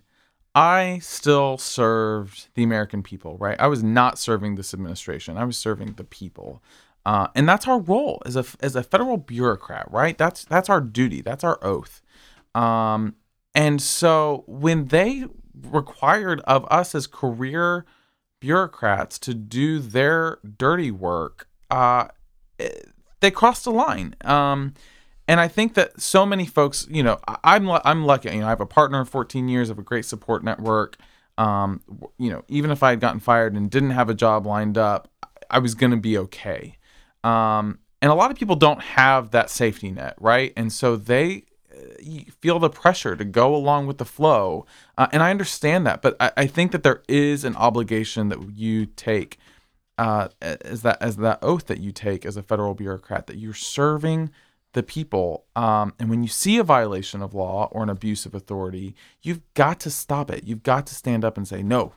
[0.54, 3.60] I still served the American people, right?
[3.60, 5.36] I was not serving this administration.
[5.36, 6.62] I was serving the people.
[7.04, 10.16] Uh, and that's our role as a as a federal bureaucrat, right?
[10.16, 11.20] That's that's our duty.
[11.20, 12.00] That's our oath.
[12.54, 13.16] Um,
[13.54, 17.84] and so when they required of us as career
[18.40, 22.08] bureaucrats to do their dirty work, uh,
[23.20, 24.14] they crossed a line.
[24.24, 24.74] Um,
[25.28, 28.30] and I think that so many folks, you know, I'm I'm lucky.
[28.30, 30.96] You know, I have a partner of 14 years of a great support network.
[31.38, 31.80] Um,
[32.18, 35.08] you know, even if I had gotten fired and didn't have a job lined up,
[35.48, 36.76] I was going to be okay.
[37.24, 40.52] Um, and a lot of people don't have that safety net, right?
[40.56, 41.44] And so they
[42.40, 44.66] feel the pressure to go along with the flow.
[44.96, 48.56] Uh, and I understand that, but I, I, think that there is an obligation that
[48.56, 49.38] you take
[49.98, 53.54] uh, as that as that oath that you take as a federal bureaucrat that you're
[53.54, 54.30] serving
[54.72, 55.44] the people.
[55.54, 59.42] Um, and when you see a violation of law or an abuse of authority, you've
[59.54, 60.44] got to stop it.
[60.44, 61.92] You've got to stand up and say, no,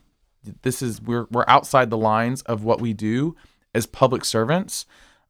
[0.61, 3.35] this is we're we're outside the lines of what we do
[3.73, 4.85] as public servants.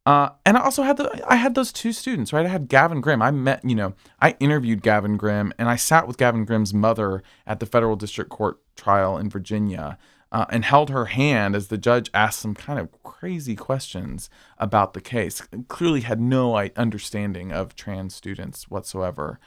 [0.05, 2.45] Uh, and I also had the I had those two students, right?
[2.45, 3.23] I had Gavin Grimm.
[3.23, 7.23] I met, you know, I interviewed Gavin Grimm, and I sat with Gavin Grimm's mother
[7.47, 9.97] at the federal district court trial in Virginia,
[10.31, 14.93] uh, and held her hand as the judge asked some kind of crazy questions about
[14.93, 15.41] the case.
[15.69, 19.39] Clearly, had no understanding of trans students whatsoever.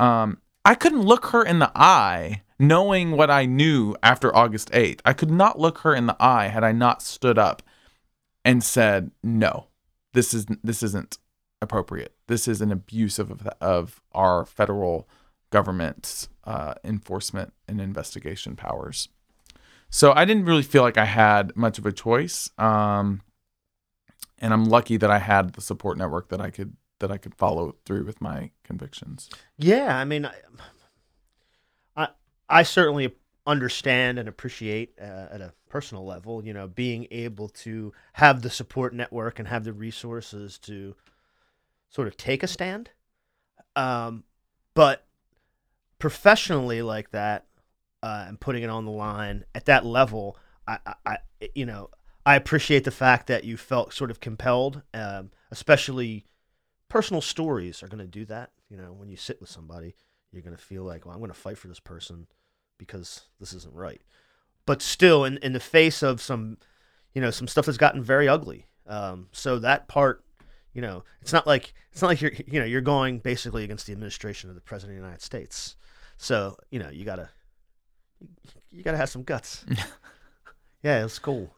[0.00, 5.02] Um, I couldn't look her in the eye, knowing what I knew after August eighth.
[5.04, 7.62] I could not look her in the eye had I not stood up
[8.46, 9.66] and said, "No,
[10.16, 11.18] this is this isn't
[11.60, 12.14] appropriate.
[12.26, 15.08] This is an abuse of of our federal
[15.50, 19.08] government's uh, enforcement and investigation powers."
[19.90, 23.20] So I didn't really feel like I had much of a choice, um,
[24.38, 27.34] and I'm lucky that I had the support network that I could that I could
[27.34, 29.28] follow through with my convictions.
[29.58, 30.34] Yeah, I mean, I,
[31.94, 32.08] I,
[32.48, 33.14] I certainly
[33.46, 38.50] understand and appreciate uh, at a personal level, you know, being able to have the
[38.50, 40.94] support network and have the resources to
[41.88, 42.90] sort of take a stand.
[43.76, 44.24] Um,
[44.74, 45.06] but
[45.98, 47.46] professionally, like that,
[48.02, 51.18] uh, and putting it on the line at that level, I, I,
[51.54, 51.90] you know,
[52.24, 56.24] I appreciate the fact that you felt sort of compelled, um, especially
[56.88, 58.50] personal stories are going to do that.
[58.68, 59.94] You know, when you sit with somebody,
[60.32, 62.26] you're going to feel like, well, I'm going to fight for this person
[62.78, 64.00] because this isn't right.
[64.66, 66.58] But still, in, in the face of some,
[67.14, 68.66] you know, some stuff that's gotten very ugly.
[68.86, 70.24] Um, so that part,
[70.72, 73.86] you know, it's not like it's not like you're, you know, you're going basically against
[73.86, 75.76] the administration of the president of the United States.
[76.16, 77.30] So you know, you gotta,
[78.70, 79.64] you gotta have some guts.
[80.82, 81.54] yeah, it's cool.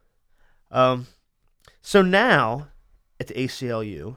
[0.71, 1.07] Um,
[1.81, 2.69] so now
[3.19, 4.17] at the ACLU,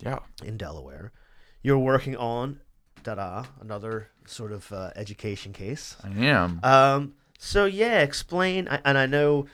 [0.00, 1.12] yeah, in Delaware,
[1.62, 2.60] you're working on
[3.02, 5.96] da another sort of uh, education case.
[6.02, 6.60] I am.
[6.62, 8.68] Um, so yeah, explain.
[8.68, 9.46] And I know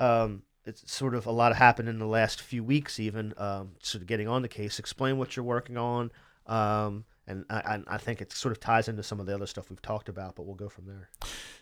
[0.00, 4.02] um, it's sort of a lot happened in the last few weeks, even um, sort
[4.02, 4.78] of getting on the case.
[4.78, 6.10] Explain what you're working on.
[6.46, 9.70] Um, and I, I think it sort of ties into some of the other stuff
[9.70, 11.08] we've talked about, but we'll go from there.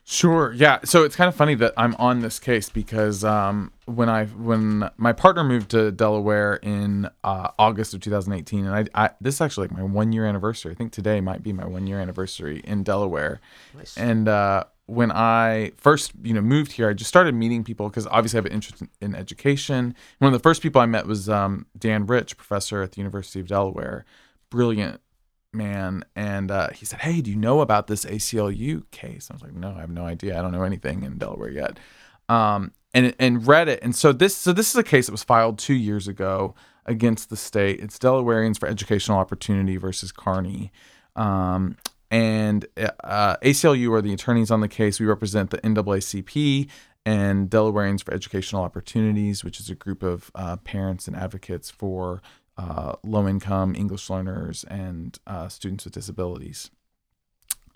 [0.05, 0.53] Sure.
[0.55, 0.81] Yeah.
[0.85, 4.89] So it's kind of funny that I'm on this case because um, when I when
[4.97, 9.41] my partner moved to Delaware in uh, August of 2018, and I, I this is
[9.43, 10.73] actually like my one year anniversary.
[10.73, 13.41] I think today might be my one year anniversary in Delaware.
[13.77, 13.99] Nice.
[13.99, 18.07] And uh, when I first you know moved here, I just started meeting people because
[18.07, 19.95] obviously I have an interest in, in, education.
[20.21, 23.41] One of the first people I met was um, Dan Rich, professor at the University
[23.41, 24.07] of Delaware.
[24.49, 25.01] Brilliant
[25.53, 29.29] man and uh, he said hey do you know about this aclu case?
[29.31, 30.39] I was like no i have no idea.
[30.39, 31.79] I don't know anything in delaware yet.
[32.29, 33.81] Um, and and read it.
[33.83, 36.55] And so this so this is a case that was filed two years ago
[36.87, 37.81] against the state.
[37.81, 40.73] It's delawareans for educational opportunity versus Carney
[41.17, 41.77] um,
[42.11, 42.67] and
[43.05, 44.99] uh, aclu are the attorneys on the case.
[44.99, 46.69] We represent the naacp
[47.07, 52.21] and delawareans for educational opportunities which is a group of uh, parents and advocates for
[52.61, 56.71] uh, low income English learners and uh, students with disabilities.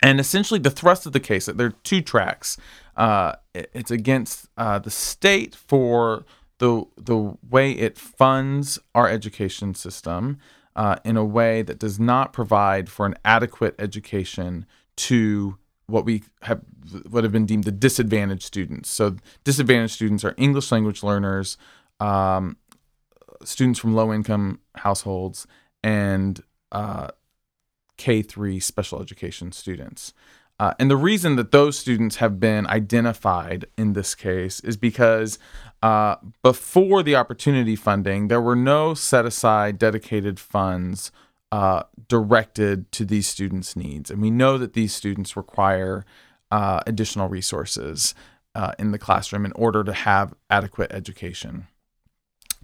[0.01, 2.57] And essentially, the thrust of the case, there are two tracks.
[2.95, 6.25] Uh, it's against uh, the state for
[6.59, 10.37] the, the way it funds our education system
[10.75, 14.65] uh, in a way that does not provide for an adequate education
[14.97, 16.61] to what we have
[17.09, 18.89] what have been deemed the disadvantaged students.
[18.89, 21.57] So disadvantaged students are English language learners,
[21.99, 22.57] um,
[23.43, 25.47] students from low income households
[25.83, 27.09] and uh,
[27.97, 30.13] K3 special education students.
[30.57, 35.37] Uh, and the reason that those students have been identified in this case is because
[35.83, 41.11] uh, before the opportunity funding, there were no set aside dedicated funds
[41.51, 44.09] uh, directed to these students' needs.
[44.09, 46.05] And we know that these students require
[46.51, 48.15] uh, additional resources
[48.55, 51.67] uh, in the classroom in order to have adequate education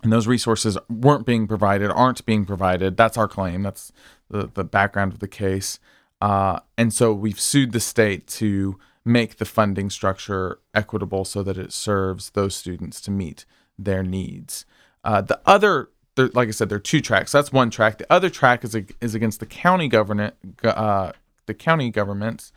[0.03, 2.97] and those resources weren't being provided, aren't being provided.
[2.97, 3.63] That's our claim.
[3.63, 3.91] That's
[4.29, 5.79] the, the background of the case.
[6.19, 11.57] Uh, and so we've sued the state to make the funding structure equitable so that
[11.57, 13.45] it serves those students to meet
[13.77, 14.65] their needs.
[15.03, 17.31] Uh, the other, like I said, there are two tracks.
[17.31, 17.97] That's one track.
[17.97, 21.13] The other track is is against the county government, uh,
[21.47, 22.53] the county governments,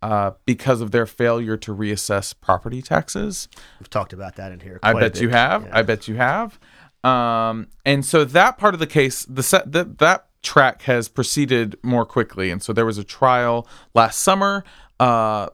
[0.00, 3.48] uh, because of their failure to reassess property taxes.
[3.80, 4.78] We've talked about that in here.
[4.82, 5.64] I bet you have.
[5.64, 5.78] Yeah.
[5.78, 6.60] I bet you have.
[7.04, 11.76] Um, and so that part of the case, the set that that track has proceeded
[11.82, 12.50] more quickly.
[12.50, 14.64] And so there was a trial last summer.
[14.98, 15.48] Uh,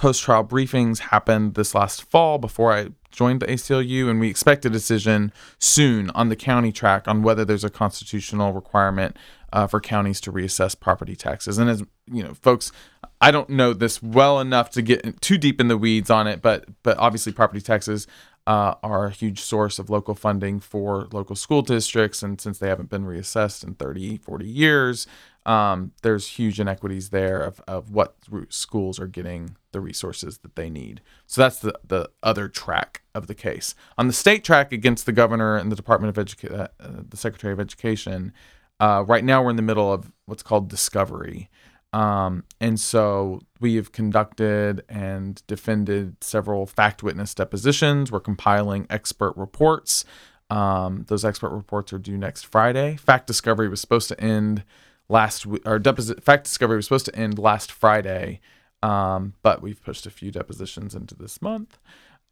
[0.00, 4.64] Post trial briefings happened this last fall before I joined the ACLU, and we expect
[4.64, 9.18] a decision soon on the county track on whether there's a constitutional requirement
[9.52, 11.58] uh, for counties to reassess property taxes.
[11.58, 12.72] And as you know, folks,
[13.20, 16.40] I don't know this well enough to get too deep in the weeds on it,
[16.40, 18.06] but but obviously property taxes
[18.46, 22.22] uh, are a huge source of local funding for local school districts.
[22.22, 25.06] And since they haven't been reassessed in 30, 40 years,
[25.46, 28.16] um, there's huge inequities there of, of what
[28.48, 31.00] schools are getting the resources that they need.
[31.26, 33.74] So that's the, the other track of the case.
[33.96, 37.52] On the state track against the governor and the Department of Education, uh, the Secretary
[37.52, 38.32] of Education,
[38.80, 41.50] uh, right now we're in the middle of what's called discovery.
[41.92, 48.12] Um, and so we have conducted and defended several fact witness depositions.
[48.12, 50.04] We're compiling expert reports.
[50.50, 52.96] Um, those expert reports are due next Friday.
[52.96, 54.64] Fact discovery was supposed to end
[55.08, 58.40] last or deposit fact discovery was supposed to end last Friday,
[58.82, 61.78] um, but we've pushed a few depositions into this month.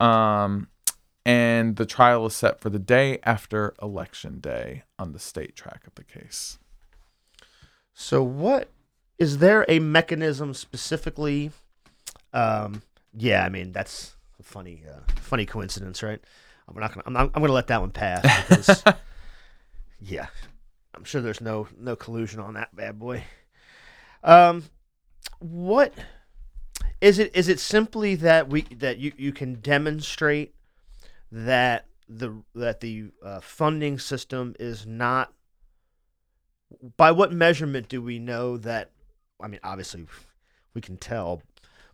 [0.00, 0.68] Um,
[1.26, 5.86] and the trial is set for the day after election day on the state track
[5.86, 6.58] of the case.
[7.92, 8.70] So, what
[9.18, 11.50] is there a mechanism specifically?
[12.32, 12.82] Um,
[13.14, 16.20] yeah, I mean that's a funny, uh, funny coincidence, right?
[16.68, 18.84] I'm not gonna, I'm, not, I'm gonna let that one pass because,
[20.00, 20.26] yeah,
[20.94, 23.24] I'm sure there's no no collusion on that bad boy.
[24.22, 24.64] Um,
[25.38, 25.94] what
[27.00, 27.34] is it?
[27.34, 30.54] Is it simply that we that you you can demonstrate
[31.32, 35.32] that the that the uh, funding system is not
[36.96, 38.90] by what measurement do we know that
[39.40, 40.06] i mean obviously
[40.74, 41.42] we can tell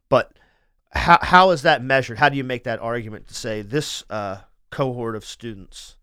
[0.09, 0.33] but
[0.93, 4.39] how, how is that measured how do you make that argument to say this uh,
[4.71, 5.97] cohort of students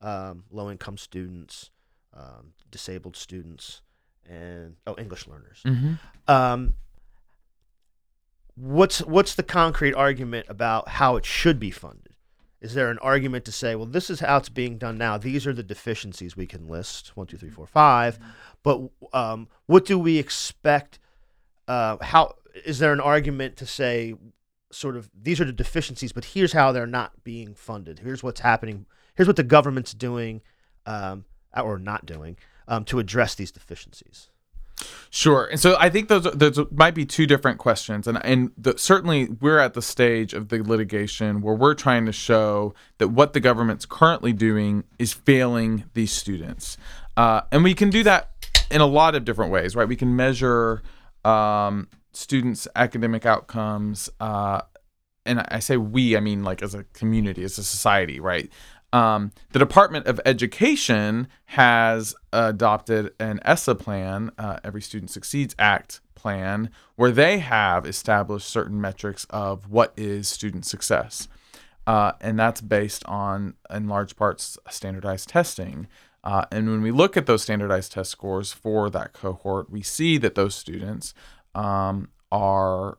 [0.00, 1.70] um, low income students
[2.14, 3.82] um, disabled students
[4.28, 5.94] and oh english learners Mm-hmm.
[6.30, 6.74] um,
[8.56, 12.09] what's what's the concrete argument about how it should be funded?
[12.60, 15.16] Is there an argument to say, well, this is how it's being done now.
[15.16, 18.18] These are the deficiencies we can list one, two, three, four, five.
[18.62, 18.82] But
[19.12, 20.98] um, what do we expect?
[21.66, 22.34] Uh, how
[22.66, 24.14] is there an argument to say,
[24.70, 28.00] sort of, these are the deficiencies, but here's how they're not being funded.
[28.00, 28.86] Here's what's happening.
[29.14, 30.42] Here's what the government's doing,
[30.84, 31.24] um,
[31.56, 32.36] or not doing,
[32.68, 34.28] um, to address these deficiencies.
[35.10, 35.46] Sure.
[35.46, 39.26] And so I think those those might be two different questions, and and the, certainly
[39.40, 43.40] we're at the stage of the litigation where we're trying to show that what the
[43.40, 46.78] government's currently doing is failing these students,
[47.16, 48.30] uh, and we can do that
[48.70, 49.88] in a lot of different ways, right?
[49.88, 50.82] We can measure
[51.24, 54.08] um, students' academic outcomes.
[54.20, 54.62] Uh,
[55.26, 58.50] and I say we, I mean like as a community, as a society, right?
[58.92, 66.00] Um, the Department of Education has adopted an ESSA plan, uh, Every Student Succeeds Act
[66.14, 71.28] plan, where they have established certain metrics of what is student success.
[71.86, 75.86] Uh, and that's based on, in large parts, standardized testing.
[76.22, 80.18] Uh, and when we look at those standardized test scores for that cohort, we see
[80.18, 81.14] that those students
[81.54, 82.98] um, are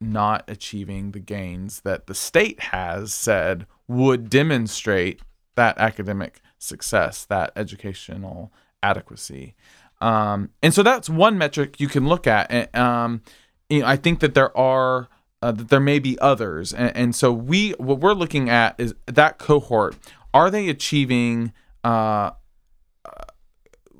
[0.00, 5.20] not achieving the gains that the state has said would demonstrate
[5.54, 9.54] that academic success, that educational adequacy.
[10.00, 12.50] Um, and so that's one metric you can look at.
[12.50, 13.22] And, um,
[13.68, 15.08] you know, I think that there are
[15.42, 18.94] uh, that there may be others, and, and, so we what we're looking at is
[19.06, 19.94] that cohort.
[20.32, 21.52] Are they achieving?
[21.84, 22.30] Uh,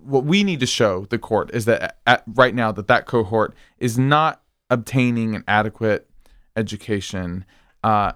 [0.07, 3.55] what we need to show the court is that at, right now that that cohort
[3.79, 6.09] is not obtaining an adequate
[6.57, 7.45] education,
[7.85, 8.13] uh,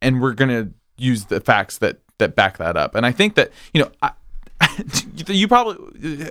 [0.00, 2.94] and we're going to use the facts that that back that up.
[2.94, 3.90] And I think that you know.
[4.02, 4.12] I,
[5.26, 5.78] you probably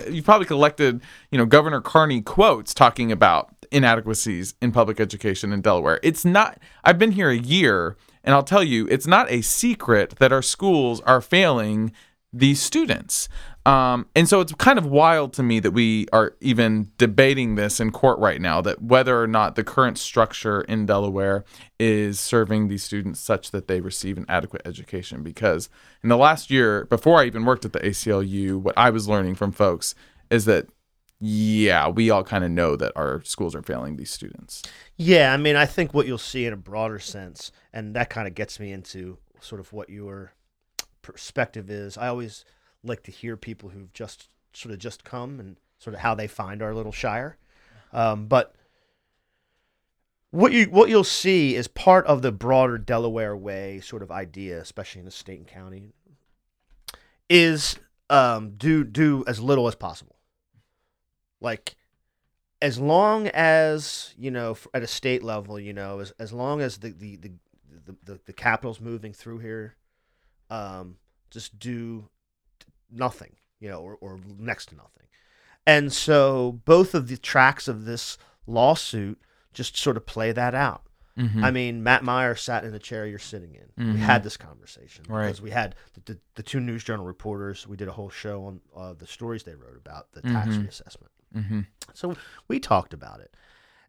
[0.08, 1.00] you probably collected
[1.32, 5.98] you know Governor Carney quotes talking about inadequacies in public education in Delaware.
[6.04, 6.58] It's not.
[6.84, 10.42] I've been here a year, and I'll tell you, it's not a secret that our
[10.42, 11.92] schools are failing
[12.32, 13.28] these students.
[13.66, 17.78] Um, and so it's kind of wild to me that we are even debating this
[17.78, 21.44] in court right now that whether or not the current structure in Delaware
[21.78, 25.22] is serving these students such that they receive an adequate education.
[25.22, 25.68] Because
[26.02, 29.34] in the last year, before I even worked at the ACLU, what I was learning
[29.34, 29.94] from folks
[30.30, 30.68] is that,
[31.20, 34.62] yeah, we all kind of know that our schools are failing these students.
[34.96, 38.26] Yeah, I mean, I think what you'll see in a broader sense, and that kind
[38.26, 40.32] of gets me into sort of what you your
[41.02, 41.96] perspective is.
[41.96, 42.44] I always
[42.82, 46.26] like to hear people who've just sort of just come and sort of how they
[46.26, 47.36] find our little shire.
[47.92, 48.54] Um, but
[50.30, 54.60] what you what you'll see is part of the broader Delaware way sort of idea,
[54.60, 55.88] especially in the state and county,
[57.28, 57.78] is
[58.08, 60.16] um, do do as little as possible.
[61.40, 61.76] Like
[62.62, 66.78] as long as you know at a state level, you know, as as long as
[66.78, 67.32] the the the
[67.86, 69.74] the, the, the capital's moving through here,
[70.50, 70.96] um,
[71.30, 72.08] just do
[72.90, 75.06] nothing, you know, or, or next to nothing.
[75.66, 79.20] And so both of the tracks of this lawsuit
[79.52, 80.82] just sort of play that out.
[81.18, 81.44] Mm-hmm.
[81.44, 83.84] I mean, Matt Meyer sat in the chair you're sitting in.
[83.84, 83.92] Mhm.
[83.94, 85.26] We had this conversation Right.
[85.26, 87.66] because we had the, the, the two News Journal reporters.
[87.66, 90.66] We did a whole show on uh, the stories they wrote about the tax Mhm.
[90.66, 91.08] reassessment.
[91.36, 91.60] Mm-hmm.
[91.94, 92.16] So
[92.48, 93.34] we talked about it,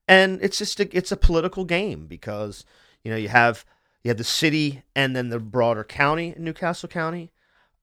[0.07, 2.65] and it's just a, it's a political game because
[3.03, 3.65] you know you have
[4.03, 7.31] you have the city and then the broader county, in New Castle County,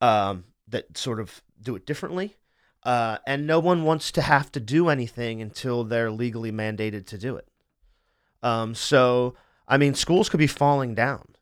[0.00, 2.36] um, that sort of do it differently,
[2.84, 7.18] uh, and no one wants to have to do anything until they're legally mandated to
[7.18, 7.48] do it.
[8.42, 9.34] Um, so
[9.68, 11.34] I mean, schools could be falling down.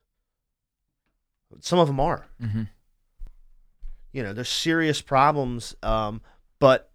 [1.60, 2.26] Some of them are.
[2.42, 2.62] Mm-hmm.
[4.12, 5.76] You know, there's serious problems.
[5.82, 6.20] Um,
[6.58, 6.90] but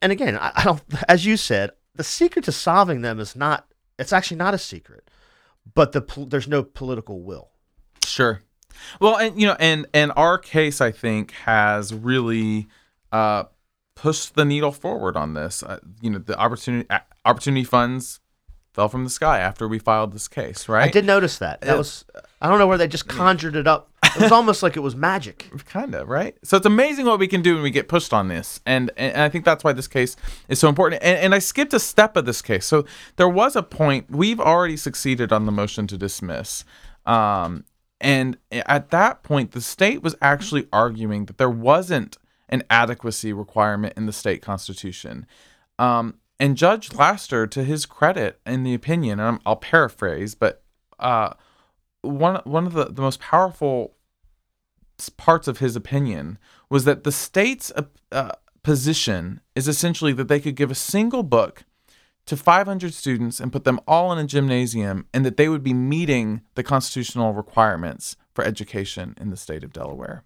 [0.00, 0.82] and again, I, I don't.
[1.08, 3.68] As you said, the secret to solving them is not.
[3.98, 5.08] It's actually not a secret,
[5.74, 7.50] but the there's no political will.
[8.04, 8.42] Sure.
[9.00, 12.66] Well, and you know, and and our case, I think, has really
[13.12, 13.44] uh,
[13.94, 15.62] pushed the needle forward on this.
[15.62, 18.20] Uh, you know, the opportunity uh, opportunity funds
[18.72, 20.88] fell from the sky after we filed this case, right?
[20.88, 21.60] I did notice that.
[21.60, 21.76] That Yeah.
[21.76, 22.04] was.
[22.40, 23.91] I don't know where they just conjured it up.
[24.14, 25.50] It was almost like it was magic.
[25.66, 26.36] kind of right?
[26.44, 29.22] So it's amazing what we can do when we get pushed on this and and
[29.22, 30.16] i think that's why this case
[30.48, 32.66] is so important and, and i skipped a step of this case.
[32.66, 32.84] So
[33.16, 36.64] there was a point we've already succeeded on the motion to dismiss
[37.06, 37.64] um
[38.00, 43.94] and at that point the state was actually arguing that there wasn't an adequacy requirement
[43.96, 45.26] in the state constitution.
[45.78, 50.62] Um and judge laster to his credit in the opinion and I'm, i'll paraphrase but
[50.98, 51.34] uh
[52.02, 53.94] one one of the, the most powerful
[55.08, 56.38] parts of his opinion
[56.70, 58.32] was that the state's uh, uh,
[58.62, 61.64] position is essentially that they could give a single book
[62.26, 65.74] to 500 students and put them all in a gymnasium and that they would be
[65.74, 70.24] meeting the constitutional requirements for education in the state of Delaware.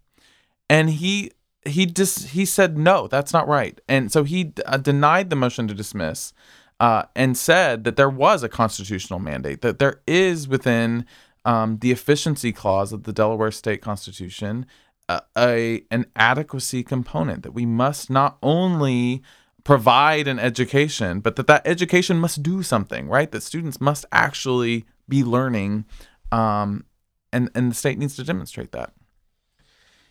[0.68, 1.32] And he
[1.64, 3.80] he just he said no, that's not right.
[3.88, 6.32] And so he uh, denied the motion to dismiss
[6.80, 11.06] uh, and said that there was a constitutional mandate that there is within
[11.46, 14.66] um, the efficiency clause of the Delaware State Constitution
[15.08, 19.22] uh, a an adequacy component that we must not only
[19.62, 23.30] provide an education, but that that education must do something, right?
[23.30, 25.84] That students must actually be learning,
[26.32, 26.84] um,
[27.32, 28.92] and and the state needs to demonstrate that.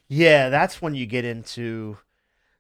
[0.08, 1.98] Yeah, that's when you get into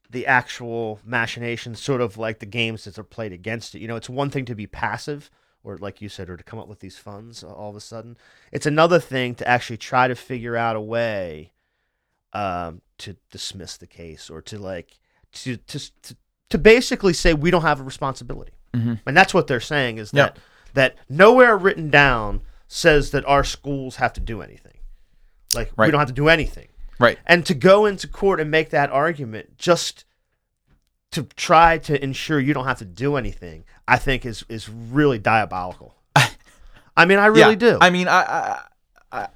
[0.09, 3.79] the actual machinations, sort of like the games that are played against it.
[3.79, 5.29] You know, it's one thing to be passive,
[5.65, 8.15] or like you said, or to come up with these funds all of a sudden.
[8.51, 11.51] It's another thing to actually try to figure out a way
[12.33, 14.99] um, to dismiss the case or to like
[15.33, 16.15] to to to,
[16.49, 18.53] to basically say we don't have a responsibility.
[18.73, 18.99] Mhm.
[19.05, 20.37] And that's what they're saying is that
[20.73, 24.77] that nowhere written down says that our schools have to do anything.
[25.53, 25.91] Like we Right.
[25.91, 26.67] don't have to do anything
[26.99, 27.17] Right.
[27.25, 30.03] and to go into court and make that argument just
[31.11, 35.19] to try to ensure you don't have to do anything i think is is really
[35.19, 35.95] diabolical
[36.97, 37.55] i mean i really Yeah.
[37.55, 38.59] do I mean, I, I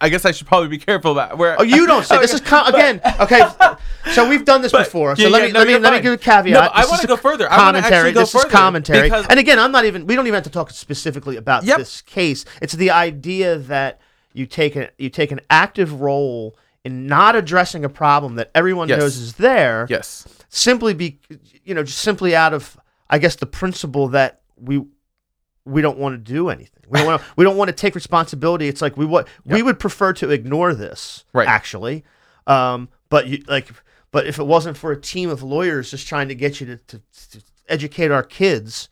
[0.01, 1.55] I guess I should probably be careful about where.
[1.57, 3.39] oh you don't say this is com- again okay
[4.13, 5.93] so we've done this But- before so yeah, let yeah, me no, let me let
[5.93, 7.47] me give a caveat No, I wanna go further.
[7.47, 10.35] Commentary actually go this is further commentary and again i'm not even we don't even
[10.35, 11.77] have to talk specifically about Yep.
[11.77, 14.01] this case it's the idea that
[14.33, 18.89] you take a you take an active role in not addressing a problem that everyone
[18.89, 18.99] Yes.
[18.99, 20.27] knows is there yes.
[20.49, 21.19] simply be
[21.63, 22.77] you know just simply out of
[23.09, 24.83] i guess the principle that we
[25.65, 27.95] we don't want to do anything we don't want to we don't want to take
[27.95, 31.47] responsibility it's like we what we would prefer to ignore this Right.
[31.47, 32.03] actually
[32.47, 33.69] um but you like
[34.11, 36.77] but if it wasn't for a team of lawyers just trying to get you to,
[36.77, 37.01] to,
[37.31, 38.89] to educate our kids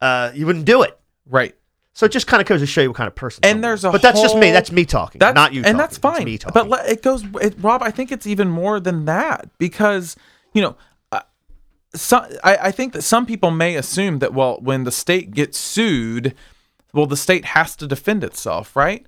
[0.00, 1.54] uh you wouldn't do it Right.
[1.92, 3.84] so it just kind of goes to show you what kind of person And there's
[3.84, 5.76] a but that's just me that's me talking That's not you and talking.
[5.78, 6.24] that's It's fine.
[6.24, 6.68] me talking.
[6.68, 7.82] But it goes, it, Rob.
[7.82, 10.16] I think it's even more than that because
[10.52, 10.76] you know,
[11.94, 15.58] some I, I think that some people may assume that well, when the state gets
[15.58, 16.34] sued,
[16.92, 19.06] well, the state has to defend itself, right?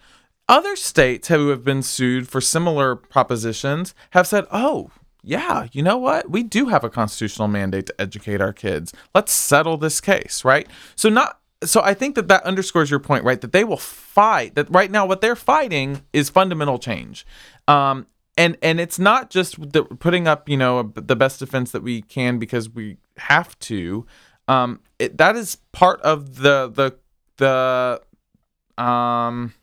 [0.48, 4.90] Other states who have been sued for similar propositions have said, oh.
[5.24, 6.28] Yeah, you know what?
[6.28, 8.92] We do have a constitutional mandate to educate our kids.
[9.14, 10.66] Let's settle this case, right?
[10.96, 13.40] So not so I think that that underscores your point, right?
[13.40, 14.54] That they will fight.
[14.54, 17.24] That right now, what they're fighting is fundamental change,
[17.68, 18.06] um,
[18.36, 22.02] and and it's not just the, putting up, you know, the best defense that we
[22.02, 24.06] can because we have to.
[24.48, 26.96] Um, it, that is part of the the
[27.36, 29.54] the um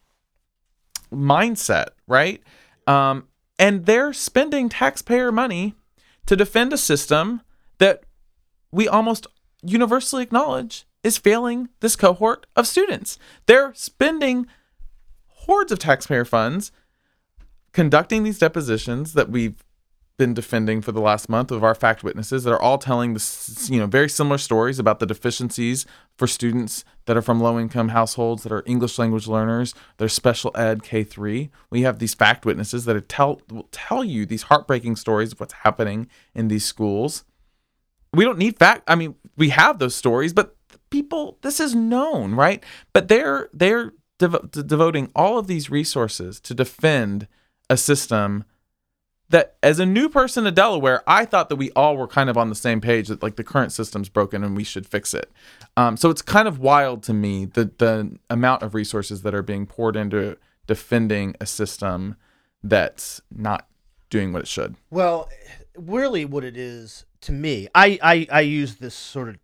[1.12, 2.42] mindset, right?
[2.88, 5.76] Um, and they're spending taxpayer money
[6.28, 7.42] to defend a system
[7.80, 8.04] that
[8.72, 9.28] we almost
[9.64, 13.18] universally acknowledge is failing this cohort of students.
[13.46, 14.48] They're spending
[15.28, 16.72] hordes of taxpayer funds
[17.74, 19.64] conducting these depositions that we've
[20.20, 23.70] been defending for the last month of our fact witnesses that are all telling this,
[23.72, 25.86] you know, very similar stories about the deficiencies
[26.18, 30.52] for students that are from low income households that are English language learners, they're special
[30.56, 31.50] ed K3.
[31.72, 35.54] We have these fact witnesses that tell will tell you these heartbreaking stories of what's
[35.54, 37.24] happening in these schools.
[38.14, 40.56] We don't need fact I mean, we have those stories, but
[40.90, 42.62] people this is known, right?
[42.92, 47.28] But they're they're devo- de- devoting all of these resources to defend
[47.70, 48.46] a system
[49.30, 52.38] that as a new person to Delaware, I thought that we all were kind of
[52.38, 55.32] on the same page that like the current system's broken and we should fix it.
[55.78, 59.44] Um, so it's kind of wild to me the the amount of resources that are
[59.44, 62.16] being poured into defending a system
[62.64, 63.68] that's not
[64.10, 64.76] doing what it should.
[64.90, 65.30] Well,
[65.78, 69.38] really, what it is to me, I, I, I use this sort of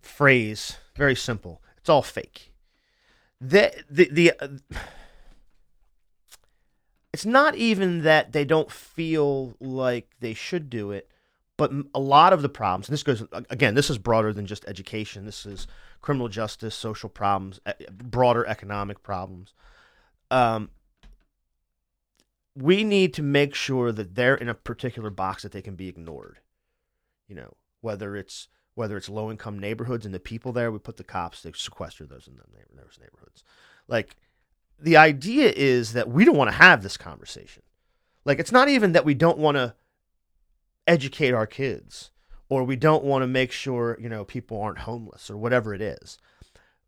[0.00, 1.62] phrase very simple.
[1.78, 2.52] It's all fake.
[3.40, 4.32] The the the.
[4.40, 4.48] Uh,
[7.12, 11.10] it's not even that they don't feel like they should do it,
[11.56, 14.64] but a lot of the problems, and this goes again, this is broader than just
[14.66, 15.24] education.
[15.24, 15.66] This is
[16.00, 19.54] criminal justice, social problems, broader economic problems.
[20.30, 20.70] Um,
[22.54, 25.88] we need to make sure that they're in a particular box that they can be
[25.88, 26.38] ignored.
[27.26, 30.98] You know, whether it's whether it's low income neighborhoods and the people there, we put
[30.98, 33.42] the cops to sequester those in those neighborhoods.
[33.88, 34.14] Like
[34.78, 37.62] the idea is that we don't want to have this conversation.
[38.24, 39.74] Like it's not even that we don't want to
[40.86, 42.10] educate our kids
[42.48, 45.80] or we don't want to make sure, you know, people aren't homeless or whatever it
[45.80, 46.18] is.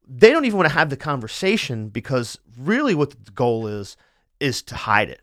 [0.06, 3.96] They don't even want to have the conversation because really what the goal is
[4.40, 5.22] is to hide it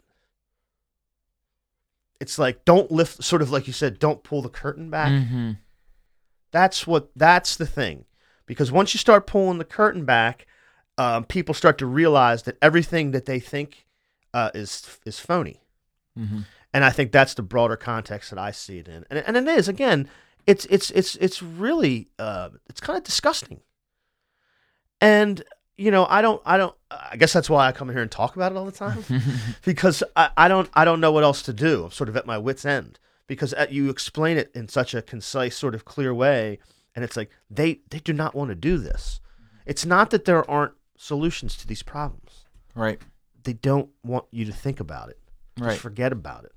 [2.20, 5.52] it's like don't lift sort of like you said don't pull the curtain back mm-hmm.
[6.52, 8.06] that's what that's the thing
[8.46, 10.48] because once you start pulling the curtain back
[10.98, 13.86] um, people start to realize that everything that they think
[14.34, 15.62] uh, is is phony
[16.18, 16.40] mm-hmm.
[16.74, 19.48] and i think that's the broader context that i see it in and, and it
[19.48, 20.10] is again
[20.46, 23.62] it's it's it's it's really uh, it's kind of disgusting
[25.02, 25.44] and
[25.78, 26.76] you know, I don't, I don't.
[26.90, 29.04] I guess that's why I come here and talk about it all the time,
[29.64, 31.86] because I, I don't, I don't know what else to do.
[31.86, 35.02] I'm sort of at my wits' end because uh, you explain it in such a
[35.02, 36.60] concise, sort of clear way,
[36.96, 39.20] and it's like they, they do not want to do this.
[39.66, 42.46] It's not that there aren't solutions to these problems.
[42.76, 43.00] Right.
[43.44, 45.20] They don't want you to think about it.
[45.58, 45.78] Just right.
[45.78, 46.52] forget about it.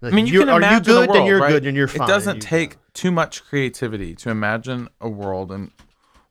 [0.00, 1.08] Like, I mean, you can imagine are you good?
[1.08, 1.50] World, then you're right?
[1.50, 2.08] good, and you're fine.
[2.08, 5.70] It doesn't take too much creativity to imagine a world in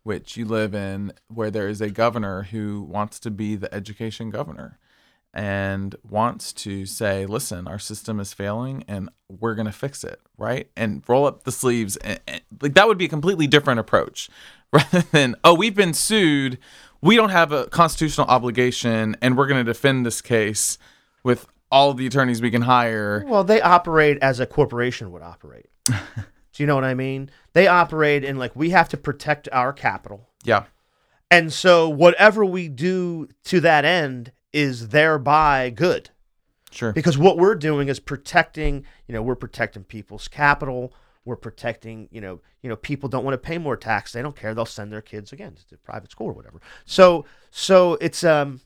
[0.04, 4.30] which you live in, where there is a governor who wants to be the education
[4.30, 4.78] governor
[5.34, 10.22] and wants to say, listen, our system is failing and we're going to fix it,
[10.38, 10.70] right?
[10.78, 11.96] And roll up the sleeves.
[11.98, 14.30] And, and, like that would be a completely different approach
[14.72, 16.60] rather than, oh, we've been sued.
[17.04, 20.78] We don't have a constitutional obligation and we're going to defend this case
[21.22, 23.26] with all the attorneys we can hire.
[23.28, 25.66] Well, they operate as a corporation would operate.
[25.86, 25.94] Do
[26.56, 27.30] you know what I mean?
[27.52, 30.30] They operate in like we have to protect our capital.
[30.46, 30.64] Yeah.
[31.30, 36.12] And so whatever we do to that end is thereby good.
[36.72, 36.94] Sure.
[36.94, 40.94] Because what we're doing is protecting, you know, we're protecting people's capital.
[41.26, 44.12] We're protecting, you know, you know, people don't want to pay more tax.
[44.12, 44.54] They don't care.
[44.54, 46.60] They'll send their kids again to private school or whatever.
[46.86, 48.60] So, so it's um,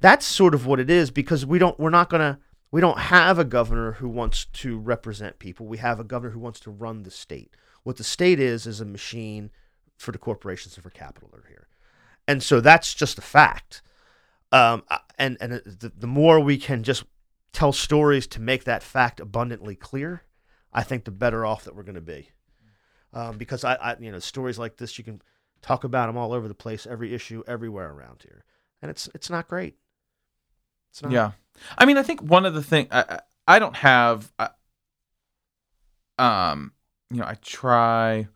[0.00, 3.38] that's sort of what it is because we don't, we're not gonna, we don't have
[3.38, 5.66] a governor who wants to represent people.
[5.66, 7.54] We have a governor who wants to run the state.
[7.84, 9.50] What the state is is a machine
[9.96, 11.68] for the corporations and for capital that are here,
[12.26, 13.80] and so that's just a fact.
[14.50, 14.82] Um,
[15.18, 17.04] and and the, the more we can just
[17.52, 20.22] tell stories to make that fact abundantly clear,
[20.72, 22.30] I think the better off that we're going to be.
[23.12, 25.22] Um, because I, I, you know, stories like this, you can
[25.62, 28.44] talk about them all over the place, every issue, everywhere around here,
[28.82, 29.76] and it's it's not great.
[30.90, 31.12] It's not.
[31.12, 31.30] Yeah,
[31.78, 34.50] I mean, I think one of the things I, I don't have, I,
[36.18, 36.72] um,
[37.10, 38.28] you know, I try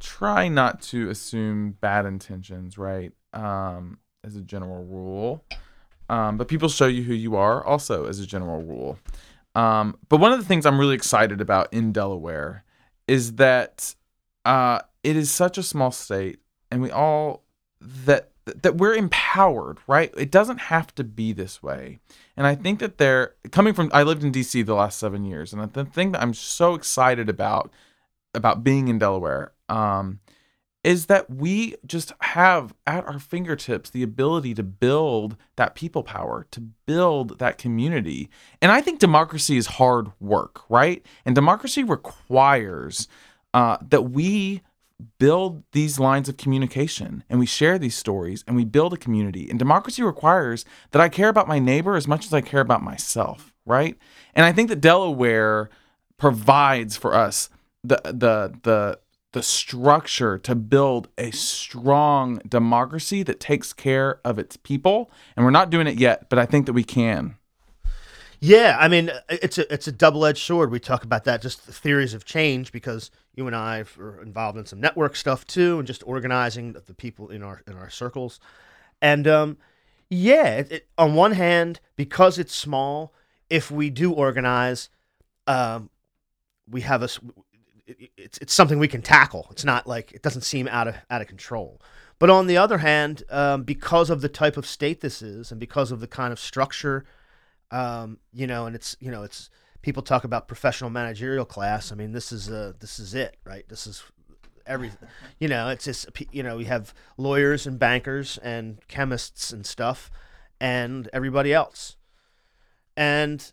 [0.00, 3.12] try not to assume bad intentions, right?
[3.32, 5.44] Um, as a general rule.
[6.08, 8.98] Um, but people show you who you are also as a general rule.
[9.54, 12.64] Um, but one of the things I'm really excited about in Delaware
[13.06, 13.94] is that
[14.44, 16.38] uh, it is such a small state,
[16.70, 17.42] and we all
[17.80, 18.30] that
[18.62, 20.12] that we're empowered, right?
[20.16, 21.98] It doesn't have to be this way.
[22.36, 25.52] And I think that they're coming from I lived in DC the last 7 years
[25.52, 27.70] and the thing that I'm so excited about
[28.34, 30.20] about being in Delaware um,
[30.88, 36.46] is that we just have at our fingertips the ability to build that people power,
[36.50, 38.30] to build that community.
[38.62, 41.04] And I think democracy is hard work, right?
[41.26, 43.06] And democracy requires
[43.52, 44.62] uh, that we
[45.18, 49.50] build these lines of communication and we share these stories and we build a community.
[49.50, 52.82] And democracy requires that I care about my neighbor as much as I care about
[52.82, 53.94] myself, right?
[54.34, 55.68] And I think that Delaware
[56.16, 57.50] provides for us
[57.84, 58.98] the the the
[59.32, 65.10] the structure to build a strong democracy that takes care of its people.
[65.36, 67.36] And we're not doing it yet, but I think that we can.
[68.40, 70.70] Yeah, I mean, it's a it's a double edged sword.
[70.70, 74.56] We talk about that just the theories of change because you and I are involved
[74.56, 78.38] in some network stuff too, and just organizing the people in our in our circles.
[79.02, 79.58] And um,
[80.08, 83.12] yeah, it, it, on one hand, because it's small,
[83.50, 84.88] if we do organize,
[85.48, 85.90] um,
[86.70, 87.08] we have a
[88.16, 89.48] it's it's something we can tackle.
[89.50, 91.80] It's not like it doesn't seem out of out of control.
[92.18, 95.60] But on the other hand, um, because of the type of state this is, and
[95.60, 97.04] because of the kind of structure
[97.70, 99.50] Um, you know, and it's you know it's
[99.82, 101.92] people talk about professional managerial class.
[101.92, 103.68] I mean, this is uh this is it, right?
[103.68, 104.02] This is
[104.66, 105.08] everything.
[105.38, 110.10] You know, it's just you know we have lawyers and bankers and chemists and stuff,
[110.60, 111.96] and everybody else,
[112.96, 113.52] and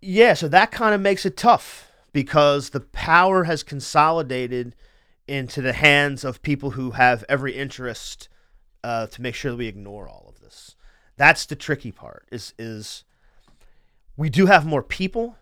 [0.00, 4.74] yeah, so that kind of makes it tough because the power has consolidated
[5.28, 8.30] into the hands of people who have every interest
[8.82, 10.76] uh, to make sure that we ignore all of this.
[11.18, 12.26] That's the tricky part.
[12.32, 13.04] Is is
[14.16, 15.36] we do have more people,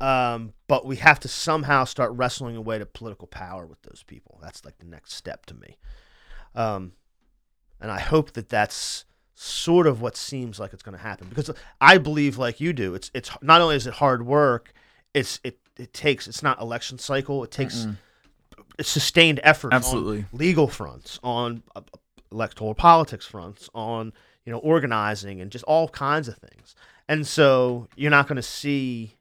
[0.00, 4.40] um, but we have to somehow start wrestling away to political power with those people.
[4.42, 5.78] That's like the next step to me.
[6.56, 6.94] Um,
[7.80, 9.04] and I hope that that's
[9.36, 12.96] sort of what seems like it's going to happen because I believe, like you do,
[12.96, 14.74] it's it's not only is it hard work,
[15.14, 17.44] it's it it takes it's not election cycle.
[17.44, 17.86] It takes
[18.80, 20.18] sustained effort Absolutely.
[20.18, 21.82] on legal fronts, on uh,
[22.30, 24.12] electoral politics fronts, on
[24.44, 26.74] you know organizing and just all kinds of things.
[27.08, 29.16] And so you're not going to see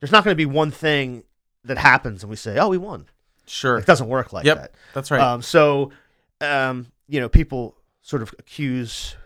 [0.00, 1.24] there's not going to be one thing
[1.64, 3.06] that happens and we say, "Oh, we won."
[3.46, 3.78] Sure.
[3.78, 4.56] It doesn't work like Yep.
[4.58, 4.74] that.
[4.94, 5.20] That's right.
[5.20, 5.92] Um, so,
[6.40, 9.16] um, you know, people sort of accuse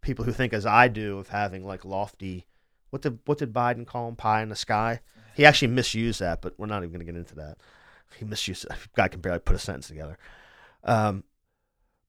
[0.00, 2.46] people who think, as I do, of having like lofty.
[2.90, 4.16] What did what did Biden call him?
[4.16, 5.00] Pie in the sky.
[5.34, 7.56] He actually misused that, but we're not even going to get into that.
[8.18, 8.64] He misused.
[8.64, 8.72] it.
[8.96, 10.16] Guy can barely put a sentence together.
[10.84, 11.24] Um,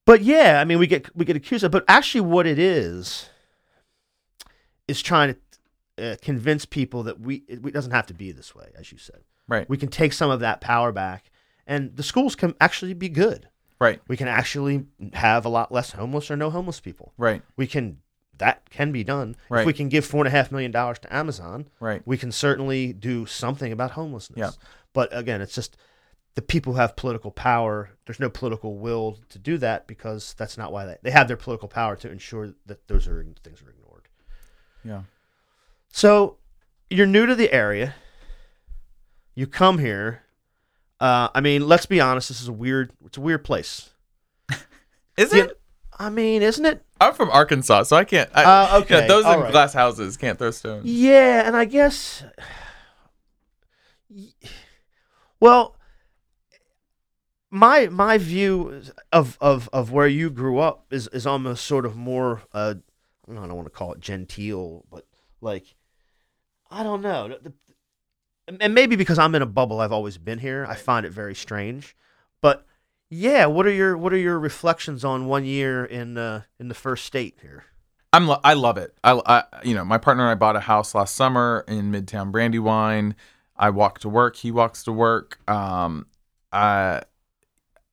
[0.04, 3.28] but yeah, I mean, we get we get accused of, but actually, what it is
[4.86, 5.34] is trying
[5.96, 8.92] to uh, convince people that we it, it doesn't have to be this way, as
[8.92, 9.22] you said.
[9.48, 9.68] right.
[9.68, 11.30] We can take some of that power back,
[11.66, 13.48] and the schools can actually be good
[13.78, 14.00] Right.
[14.08, 17.12] we can actually have a lot less homeless or no homeless people.
[17.18, 17.42] Right.
[17.56, 17.98] We can
[18.38, 19.36] that can be done.
[19.50, 22.02] If we can give four and a half million dollars to Amazon, Right.
[22.04, 24.38] we can certainly do something about homelessness.
[24.38, 24.50] Yeah.
[24.92, 25.76] But again, it's just
[26.34, 27.90] the people who have political power.
[28.06, 31.36] There's no political will to do that because that's not why they they have their
[31.36, 34.08] political power to ensure that those are things are ignored.
[34.84, 35.02] Yeah.
[35.92, 36.36] So
[36.90, 37.94] you're new to the area.
[39.34, 40.22] You come here.
[40.98, 42.28] Uh, I mean, let's be honest.
[42.28, 42.90] This is a weird.
[43.04, 43.90] It's a weird place.
[45.18, 45.60] Is it?
[45.98, 46.84] I mean, isn't it?
[47.00, 48.28] I'm from Arkansas, so I can't.
[48.34, 49.52] I, Uh, okay, those in right.
[49.52, 50.84] glass houses can't throw stones.
[50.86, 52.22] Yeah, and I guess.
[55.38, 55.76] Well,
[57.50, 58.82] my my view
[59.12, 62.42] of of of where you grew up is is almost sort of more.
[62.54, 62.76] Uh,
[63.28, 65.04] I don't want to call it genteel, but
[65.42, 65.74] like,
[66.70, 67.36] I don't know.
[68.60, 70.64] And maybe because I'm in a bubble, I've always been here.
[70.66, 71.94] I find it very strange,
[72.40, 72.64] but
[73.10, 73.46] yeah.
[73.46, 77.04] What are your what are your reflections on one year in uh, in the first
[77.04, 77.64] state here?
[78.12, 78.96] I'm lo- I love it.
[79.04, 82.30] I, I you know my partner and I bought a house last summer in Midtown
[82.32, 83.14] Brandywine.
[83.56, 84.36] I walk to work.
[84.36, 85.38] He walks to work.
[85.48, 86.06] Um,
[86.52, 87.02] I,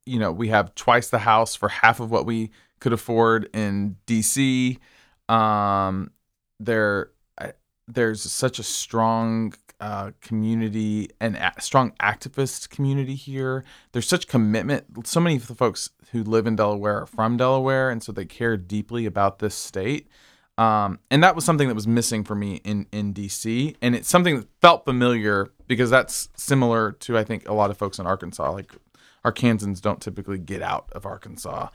[0.05, 3.95] you know, we have twice the house for half of what we could afford in
[4.07, 4.78] DC.
[5.30, 6.11] Um,
[6.59, 7.53] there, I,
[7.88, 9.53] there's such a strong
[9.84, 13.66] uh, community and a- strong activist community here.
[13.92, 15.06] There's such commitment.
[15.06, 18.24] So many of the folks who live in Delaware are from Delaware, and so they
[18.24, 20.08] care deeply about this state.
[20.58, 24.08] Um, and that was something that was missing for me in in DC, and it's
[24.08, 28.08] something that felt familiar because that's similar to I think a lot of folks in
[28.08, 28.54] Arkansas.
[28.54, 28.72] Like
[29.26, 31.68] Arkansans don't typically get out of Arkansas.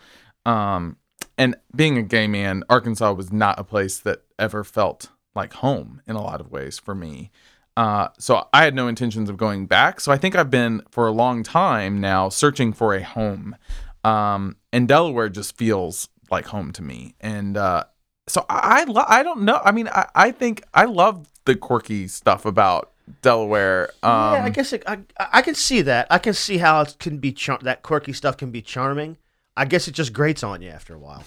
[0.46, 0.96] Um,
[1.36, 6.00] and being a gay man, Arkansas was not a place that ever felt like home
[6.06, 7.30] in a lot of ways for me.
[7.78, 10.00] Uh, so I had no intentions of going back.
[10.00, 13.54] So I think I've been for a long time now searching for a home.
[14.02, 17.14] Um, and Delaware just feels like home to me.
[17.20, 17.84] And uh,
[18.26, 19.60] so I, I, lo- I don't know.
[19.64, 22.90] I mean, I, I think I love the quirky stuff about
[23.22, 23.90] Delaware.
[24.02, 24.98] Um, yeah, I guess it, I
[25.32, 26.08] I can see that.
[26.10, 29.18] I can see how it can be char- that quirky stuff can be charming.
[29.56, 31.22] I guess it just grates on you after a while.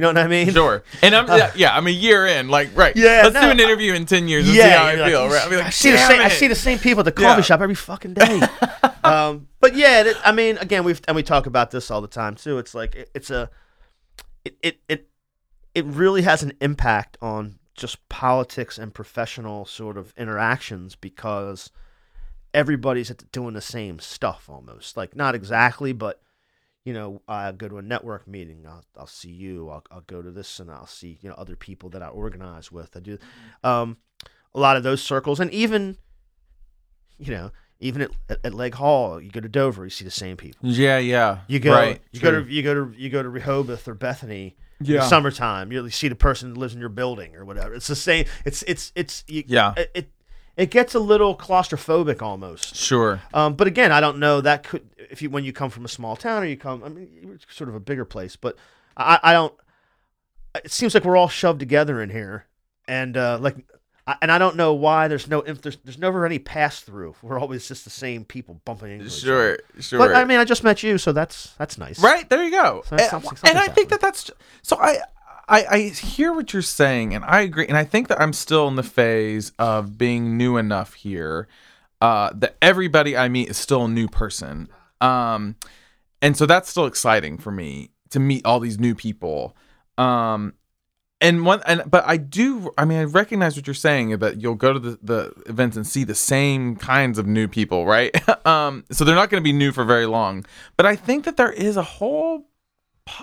[0.00, 0.50] You know what I mean?
[0.50, 0.82] Sure.
[1.02, 2.96] And I'm yeah, yeah, I'm a year in, like right.
[2.96, 5.10] Yeah, Let's no, do an interview in ten years and Yeah, see how I like,
[5.10, 5.28] feel.
[5.28, 5.42] Right?
[5.42, 6.20] I'll be like, I see the "Damn same.
[6.22, 7.42] I see the same people at the coffee Yeah.
[7.42, 8.40] shop every fucking day.
[9.04, 12.08] um, but yeah, it, I mean, again, we've and we talk about this all the
[12.08, 12.56] time too.
[12.56, 13.50] It's like it, it's a,
[14.46, 15.08] it, it it
[15.74, 21.70] it really has an impact on just politics and professional sort of interactions because
[22.54, 24.96] everybody's doing the same stuff almost.
[24.96, 26.22] Like not exactly, but
[26.84, 28.64] you know, I go to a network meeting.
[28.66, 29.68] I'll, I'll see you.
[29.68, 32.72] I'll, I'll go to this, and I'll see you know other people that I organize
[32.72, 32.96] with.
[32.96, 33.18] I do
[33.62, 33.98] um,
[34.54, 35.96] a lot of those circles, and even
[37.18, 37.50] you know,
[37.80, 40.58] even at, at, at Leg Hall, you go to Dover, you see the same people.
[40.68, 41.40] Yeah, yeah.
[41.48, 42.00] You go, right.
[42.12, 44.56] you go to you go to you go to Rehoboth or Bethany.
[44.80, 45.02] in Yeah.
[45.02, 47.74] summertime, you see the person that lives in your building or whatever.
[47.74, 48.24] It's the same.
[48.46, 49.74] It's it's it's you, Yeah.
[49.76, 50.10] It, it
[50.56, 52.76] it gets a little claustrophobic almost.
[52.76, 53.22] Sure.
[53.32, 55.88] Um, but again, I don't know that could if you when you come from a
[55.88, 58.36] small town or you come, I mean, sort of a bigger place.
[58.36, 58.56] But
[58.96, 59.54] I, I don't.
[60.64, 62.46] It seems like we're all shoved together in here,
[62.88, 63.56] and uh, like,
[64.06, 67.14] I, and I don't know why there's no if there's there's never any pass through.
[67.22, 69.60] We're always just the same people bumping into each other.
[69.76, 69.98] Sure, sure.
[69.98, 72.02] But I mean, I just met you, so that's that's nice.
[72.02, 72.82] Right there, you go.
[72.86, 74.30] So and, something- and I think that that's
[74.62, 74.76] so.
[74.76, 74.98] I,
[75.50, 77.66] I I hear what you're saying, and I agree.
[77.66, 81.48] And I think that I'm still in the phase of being new enough here
[82.00, 84.68] uh, that everybody I meet is still a new person.
[85.00, 85.56] Um,
[86.22, 89.56] and so that's still exciting for me to meet all these new people.
[89.98, 90.54] Um,
[91.20, 94.54] and one and but I do I mean I recognize what you're saying that you'll
[94.54, 98.14] go to the, the events and see the same kinds of new people, right?
[98.46, 100.46] um so they're not going to be new for very long.
[100.78, 102.46] But I think that there is a whole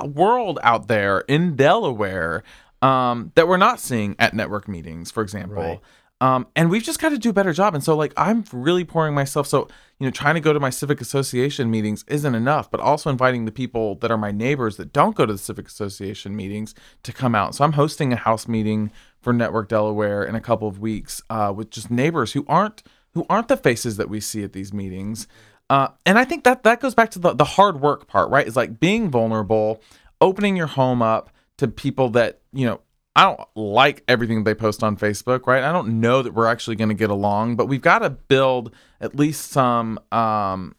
[0.04, 2.44] world out there in Delaware
[2.82, 5.64] um that we're not seeing at network meetings, for example.
[5.64, 5.82] Right.
[6.20, 7.76] Um, and we've just got to do a better job.
[7.76, 9.46] And so, like, I'm really pouring myself.
[9.46, 9.68] So,
[10.00, 13.46] you know, trying to go to my civic association meetings isn't enough, but also inviting
[13.46, 16.74] the people that are my neighbors that don't go to the civic association meetings
[17.04, 17.54] to come out.
[17.54, 21.54] So, I'm hosting a house meeting for Network Delaware in a couple of weeks uh,
[21.56, 22.82] with just neighbors who aren't
[23.14, 25.28] who aren't the faces that we see at these meetings.
[25.70, 28.48] Uh, and I think that that goes back to the, the hard work part, right?
[28.48, 29.82] Is like being vulnerable,
[30.22, 32.82] opening your home up to people that you know
[33.16, 35.64] I don't like everything they post on Facebook, right?
[35.64, 38.74] I don't know that we're actually going to get along, but we've got to build
[39.02, 40.76] at least some um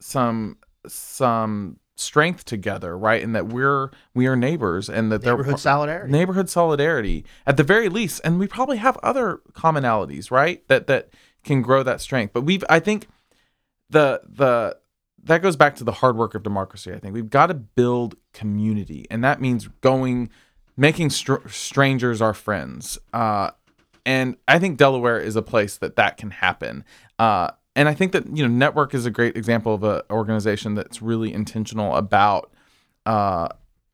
[0.00, 3.22] some some strength together, right?
[3.22, 6.10] And that we're we are neighbors and that Neighborhood solidarity.
[6.12, 11.10] neighborhood solidarity at the very least and we probably have other commonalities right that that
[11.44, 13.06] can grow that strength but we've i think
[13.90, 14.76] the the
[15.24, 17.14] that goes back to the hard work of democracy i think.
[17.14, 20.30] We've got to build community and that means going
[20.76, 23.50] making str- strangers our friends uh
[24.06, 26.84] and i think delaware is a place that that can happen
[27.18, 30.74] uh and i think that you know network is a great example of an organization
[30.74, 32.52] that's really intentional about
[33.04, 33.48] uh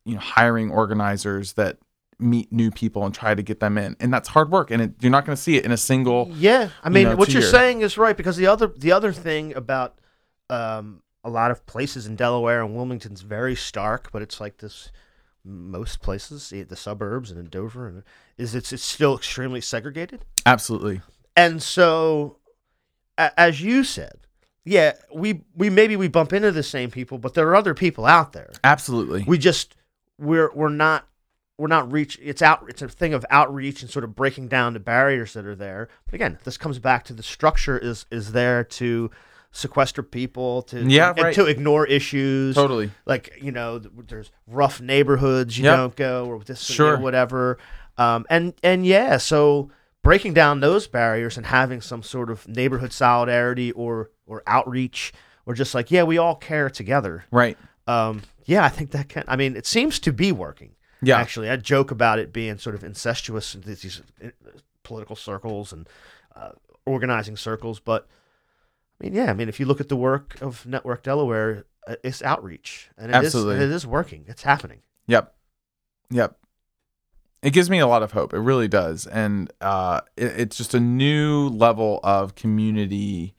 [0.05, 1.79] you know hiring organizers that
[2.19, 4.93] meet new people and try to get them in and that's hard work and it,
[5.01, 7.43] you're not going to see it in a single Yeah, I mean, know, what you're
[7.43, 9.99] your- saying is right because the other the other thing about
[10.49, 14.91] um, a lot of places in Delaware and Wilmington's very stark, but it's like this.
[15.49, 18.03] Most places, the the suburbs and in Dover, and
[18.37, 20.25] is it's it's still extremely segregated.
[20.45, 21.03] absolutely
[21.37, 22.39] And so,
[23.17, 24.27] a- as you said,
[24.65, 28.07] yeah, we we maybe we bump into the same people, but there are other people
[28.07, 28.51] out there.
[28.65, 29.77] absolutely We just
[30.19, 31.07] we're we're not
[31.59, 32.19] we're not reach.
[32.23, 32.65] It's out.
[32.69, 35.89] It's a thing of outreach and sort of breaking down the barriers that are there.
[36.07, 39.11] But again, this comes back to the structure is is there to
[39.53, 41.35] sequester people to Yeah, and right.
[41.35, 45.77] to ignore issues totally like you know there's rough neighborhoods you Yep.
[45.77, 46.97] don't go or this Sure.
[46.97, 47.57] or whatever
[47.97, 49.71] um, and and yeah so
[50.03, 55.15] breaking down those barriers and having some sort of neighborhood solidarity or or outreach
[55.47, 59.25] or just like yeah we all care together right um, yeah i think that can
[59.27, 60.73] i mean it seems to be working
[61.03, 64.29] yeah actually i joke about it being sort of incestuous in these, uh,
[64.83, 65.89] political circles and
[66.35, 66.51] uh,
[66.85, 68.07] organizing circles but
[69.01, 71.97] i mean yeah i mean if you look at the work of network delaware uh,
[72.05, 73.65] it's outreach and it is Absolutely.
[73.65, 75.35] it is working it's happening Yep.
[76.11, 76.39] Yep.
[77.43, 78.33] It gives me a lot of hope.
[78.33, 79.07] It really does.
[79.07, 83.35] And uh, it, it's just a new level of community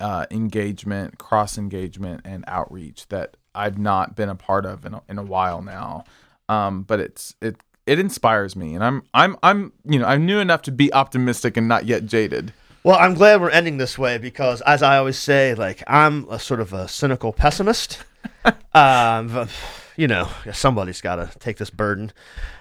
[0.00, 5.02] uh, engagement, cross engagement, and outreach that I've not been a part of in a,
[5.08, 6.04] in a while now.
[6.48, 10.38] Um, but it's it it inspires me, and I'm I'm I'm you know I'm new
[10.38, 12.52] enough to be optimistic and not yet jaded.
[12.82, 16.38] well i'm glad we're ending this way because as i always say like i'm a
[16.38, 18.02] sort of a cynical pessimist.
[18.74, 19.48] Um,
[19.96, 22.12] you know somebody's got to take this burden.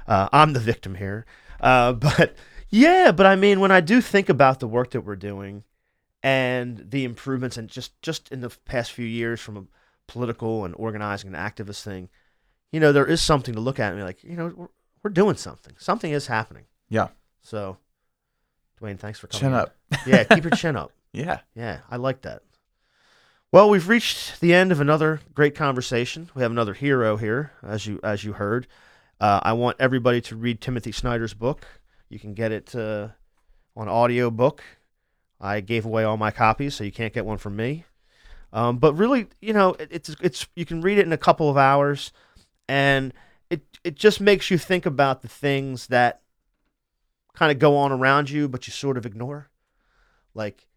[0.07, 1.25] Uh, i'm the victim here.
[1.59, 2.36] Uh, but
[2.69, 5.63] yeah but i mean when i do think about the work that we're doing
[6.21, 9.63] and the improvements and just just in the past few years from a
[10.07, 12.09] political and organizing and activist thing
[12.74, 14.67] you know there is something to look at and be like you know we're,
[15.03, 15.74] we're doing something.
[15.78, 16.65] Something is happening.
[16.89, 17.09] Yeah.
[17.41, 17.78] so
[18.82, 19.76] dwayne thanks for coming Chin up.
[20.05, 20.91] yeah keep your chin up.
[21.13, 21.39] Yeah.
[21.55, 22.41] yeah i like that.
[23.51, 26.30] Well we've reached the end of another great conversation.
[26.36, 28.67] We have another hero here as you as you heard.
[29.21, 31.65] Uh, i want everybody to read timothy snyder's book.
[32.09, 33.09] You can get it uh,
[33.78, 34.63] on audio book
[35.39, 37.86] i gave away all my copies so you can't get one from me.
[38.51, 41.49] Um, but really you know it, it's it's you can read it in a couple
[41.49, 42.11] of hours
[42.74, 43.13] and
[43.51, 46.21] it it just makes you think about the things that
[47.36, 49.49] kind of go on around you but you sort of ignore
[50.34, 50.67] like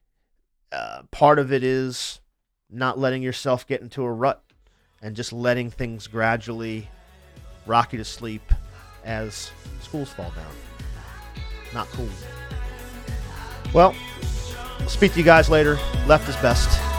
[0.73, 2.21] uh, part of it is
[2.69, 4.43] not letting yourself get into a rut
[5.01, 6.89] and just letting things gradually
[7.65, 8.43] rock you to sleep
[9.05, 10.55] as schools fall down.
[11.73, 12.09] Not cool.
[13.73, 13.95] Well,
[14.87, 15.79] speak to you guys later.
[16.07, 16.96] Left is best.